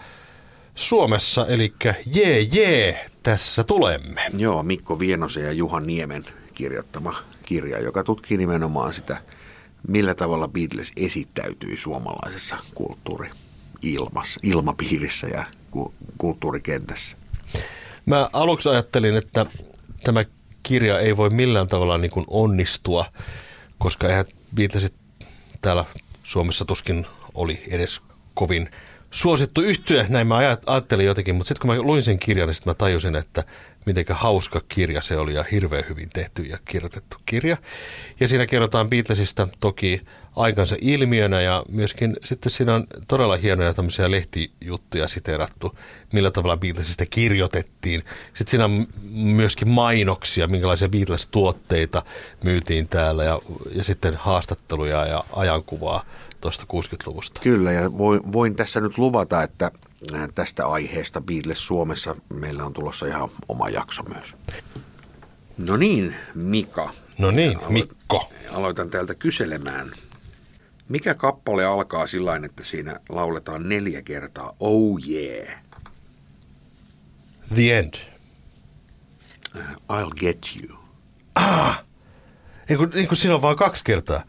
Suomessa, 0.76 1.48
eli 1.48 1.74
jee 2.06 2.40
jee, 2.40 3.10
tässä 3.24 3.64
tulemme. 3.64 4.26
Joo, 4.38 4.64
Mikko 4.64 5.00
Vienosen 5.00 5.44
ja 5.44 5.52
Juhan 5.52 5.88
Niemen 5.88 6.26
kirjoittama 6.54 7.16
kirja, 7.44 7.80
joka 7.80 8.04
tutkii 8.04 8.38
nimenomaan 8.38 8.94
sitä, 8.94 9.18
millä 9.88 10.16
tavalla 10.16 10.48
Beatles 10.48 10.92
esittäytyi 10.98 11.78
suomalaisessa 11.78 12.58
kulttuuri 12.76 13.30
ilmassa, 13.82 14.40
ilmapiirissä 14.44 15.28
ja 15.28 15.46
kulttuurikentässä. 16.18 17.18
Mä 18.06 18.30
aluksi 18.34 18.70
ajattelin, 18.70 19.18
että 19.18 19.46
tämä 20.04 20.26
kirja 20.64 21.00
ei 21.00 21.18
voi 21.18 21.30
millään 21.30 21.68
tavalla 21.68 21.98
niin 21.98 22.12
kuin 22.12 22.26
onnistua, 22.28 23.06
koska 23.78 24.08
eihän 24.08 24.26
Beatlesit 24.56 24.94
täällä 25.62 25.86
Suomessa 26.24 26.66
tuskin 26.66 27.08
oli 27.34 27.64
edes 27.72 28.02
kovin 28.34 28.70
suosittu 29.12 29.62
yhtyä, 29.62 30.06
näin 30.10 30.28
mä 30.28 30.38
ajattelin 30.66 31.06
jotenkin, 31.06 31.36
mutta 31.36 31.48
sitten 31.48 31.62
kun 31.68 31.76
mä 31.76 31.82
luin 31.82 32.04
sen 32.04 32.20
kirjan, 32.20 32.48
niin 32.48 32.58
mä 32.66 32.74
tajusin, 32.74 33.16
että 33.16 33.44
miten 33.86 34.06
hauska 34.10 34.62
kirja 34.70 35.02
se 35.02 35.18
oli 35.18 35.34
ja 35.34 35.46
hirveän 35.52 35.84
hyvin 35.90 36.10
tehty 36.14 36.42
ja 36.42 36.58
kirjoitettu 36.66 37.18
kirja. 37.26 37.58
Ja 38.20 38.28
siinä 38.28 38.46
kerrotaan 38.46 38.90
Beatlesista 38.90 39.48
toki 39.60 40.02
aikansa 40.36 40.76
ilmiönä 40.82 41.42
ja 41.42 41.64
myöskin 41.70 42.18
sitten 42.24 42.52
siinä 42.52 42.76
on 42.76 42.88
todella 43.08 43.36
hienoja 43.36 43.74
tämmöisiä 43.74 44.12
lehtijuttuja 44.12 45.08
siteerattu, 45.08 45.78
millä 46.14 46.32
tavalla 46.32 46.58
Beatlesista 46.58 47.06
kirjoitettiin. 47.06 48.04
Sitten 48.28 48.48
siinä 48.48 48.66
on 48.66 48.88
myöskin 49.14 49.70
mainoksia, 49.70 50.48
minkälaisia 50.48 50.90
Beatles-tuotteita 50.90 52.04
myytiin 52.44 52.88
täällä 52.88 53.24
ja, 53.24 53.40
ja 53.76 53.84
sitten 53.84 54.16
haastatteluja 54.16 55.06
ja 55.06 55.24
ajankuvaa 55.34 56.06
tuosta 56.42 56.66
60-luvusta. 56.74 57.42
Kyllä, 57.42 57.72
ja 57.72 57.98
voin, 57.98 58.34
voin 58.34 58.56
tässä 58.56 58.82
nyt 58.82 58.98
luvata, 58.98 59.44
että 59.44 59.72
tästä 60.36 60.68
aiheesta 60.68 61.22
Beatles 61.22 61.66
Suomessa 61.68 62.16
meillä 62.34 62.66
on 62.66 62.74
tulossa 62.74 63.06
ihan 63.06 63.30
oma 63.48 63.70
jakso 63.70 64.04
myös. 64.04 64.36
No 65.70 65.78
niin, 65.78 66.16
Mika. 66.36 66.94
No 67.18 67.32
niin, 67.32 67.58
Mikko. 67.70 68.32
Aloitan 68.52 68.90
täältä 68.90 69.16
kyselemään. 69.16 69.92
Mikä 70.90 71.14
kappale 71.14 71.66
alkaa 71.66 72.08
sillä 72.08 72.42
että 72.46 72.64
siinä 72.64 73.00
lauletaan 73.10 73.70
neljä 73.70 74.02
kertaa 74.02 74.54
Oh 74.60 74.98
yeah? 75.08 75.64
The 77.56 77.78
end. 77.78 77.94
Uh, 79.56 79.62
I'll 79.62 80.14
get 80.20 80.48
you. 80.62 80.80
Ah! 81.36 81.84
Eikö, 82.70 82.88
niin 82.94 83.08
kuin 83.08 83.18
siinä 83.18 83.36
on 83.36 83.42
vain 83.42 83.58
kaksi 83.58 83.84
kertaa. 83.84 84.24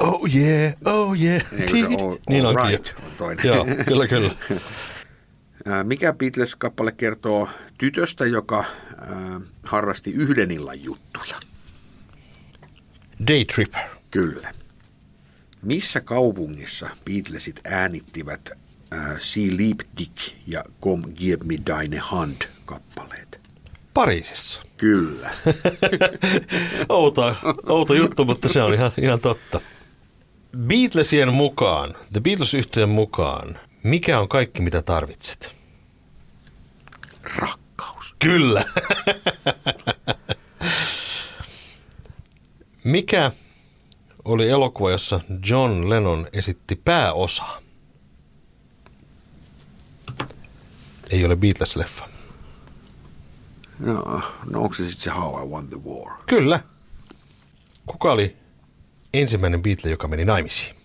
Oh 0.00 0.34
yeah, 0.34 0.74
oh 0.84 1.20
yeah. 1.20 1.42
Niin, 1.52 1.68
se 1.68 1.96
all, 2.04 2.16
niin 2.28 2.46
all 2.46 2.56
right 2.66 2.94
on 3.04 3.10
toinen. 3.18 3.46
Joo, 3.46 3.66
kyllä, 3.86 4.08
kyllä. 4.08 4.30
Mikä 5.84 6.12
Beatles-kappale 6.12 6.92
kertoo 6.92 7.48
tytöstä, 7.78 8.26
joka 8.26 8.58
äh, 8.58 9.42
harrasti 9.62 10.10
yhden 10.10 10.50
illan 10.50 10.82
juttuja? 10.82 11.40
Day 13.28 13.44
Tripper. 13.44 13.88
Kyllä. 14.10 14.54
Missä 15.62 16.00
kaupungissa 16.00 16.88
Beatlesit 17.04 17.60
äänittivät 17.64 18.50
äh, 18.94 19.16
See 19.18 19.50
Leap 19.50 19.80
Dick 19.98 20.16
ja 20.46 20.64
Come 20.82 21.02
Give 21.14 21.44
Me 21.44 21.54
Deine 21.66 21.98
Hand 21.98 22.42
kappaleet? 22.64 23.40
Pariisissa. 23.94 24.62
Kyllä. 24.76 25.30
outo, 26.88 27.36
outo 27.66 27.94
juttu, 27.94 28.24
mutta 28.24 28.48
se 28.48 28.62
on 28.62 28.74
ihan, 28.74 28.92
ihan 28.98 29.20
totta. 29.20 29.60
Beatlesien 30.58 31.32
mukaan, 31.32 31.94
The 32.12 32.20
Beatles-yhtiön 32.20 32.88
mukaan, 32.88 33.58
mikä 33.82 34.20
on 34.20 34.28
kaikki, 34.28 34.62
mitä 34.62 34.82
tarvitset? 34.82 35.54
Rakkaus. 37.36 38.14
Kyllä. 38.18 38.64
mikä 42.84 43.32
oli 44.24 44.48
elokuva, 44.48 44.90
jossa 44.90 45.20
John 45.50 45.90
Lennon 45.90 46.26
esitti 46.32 46.76
pääosaa? 46.76 47.60
Ei 51.10 51.24
ole 51.24 51.34
Beatles-leffa. 51.36 52.08
No, 53.78 54.22
no 54.50 54.62
onko 54.62 54.74
se 54.74 54.84
sitten 54.84 55.02
se 55.02 55.10
How 55.10 55.44
I 55.44 55.48
Won 55.48 55.68
the 55.68 55.78
War? 55.84 56.16
Kyllä. 56.26 56.60
Kuka 57.86 58.12
oli 58.12 58.36
ensimmäinen 59.20 59.62
Beatle, 59.62 59.90
joka 59.90 60.08
meni 60.08 60.24
naimisiin? 60.24 60.76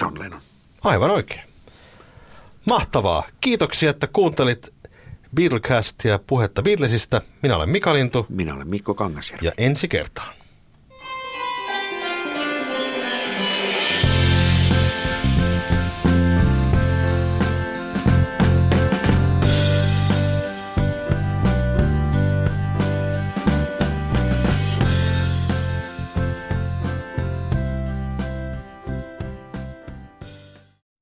John 0.00 0.18
Lennon. 0.18 0.40
Aivan 0.84 1.10
oikein. 1.10 1.40
Mahtavaa. 2.64 3.22
Kiitoksia, 3.40 3.90
että 3.90 4.06
kuuntelit 4.06 4.74
Beatlecastia 5.34 6.18
puhetta 6.18 6.62
Beatlesista. 6.62 7.20
Minä 7.42 7.56
olen 7.56 7.70
Mika 7.70 7.94
Lintu. 7.94 8.26
Minä 8.28 8.54
olen 8.54 8.68
Mikko 8.68 8.94
Kangasjärvi. 8.94 9.46
Ja 9.46 9.52
ensi 9.58 9.88
kertaan. 9.88 10.35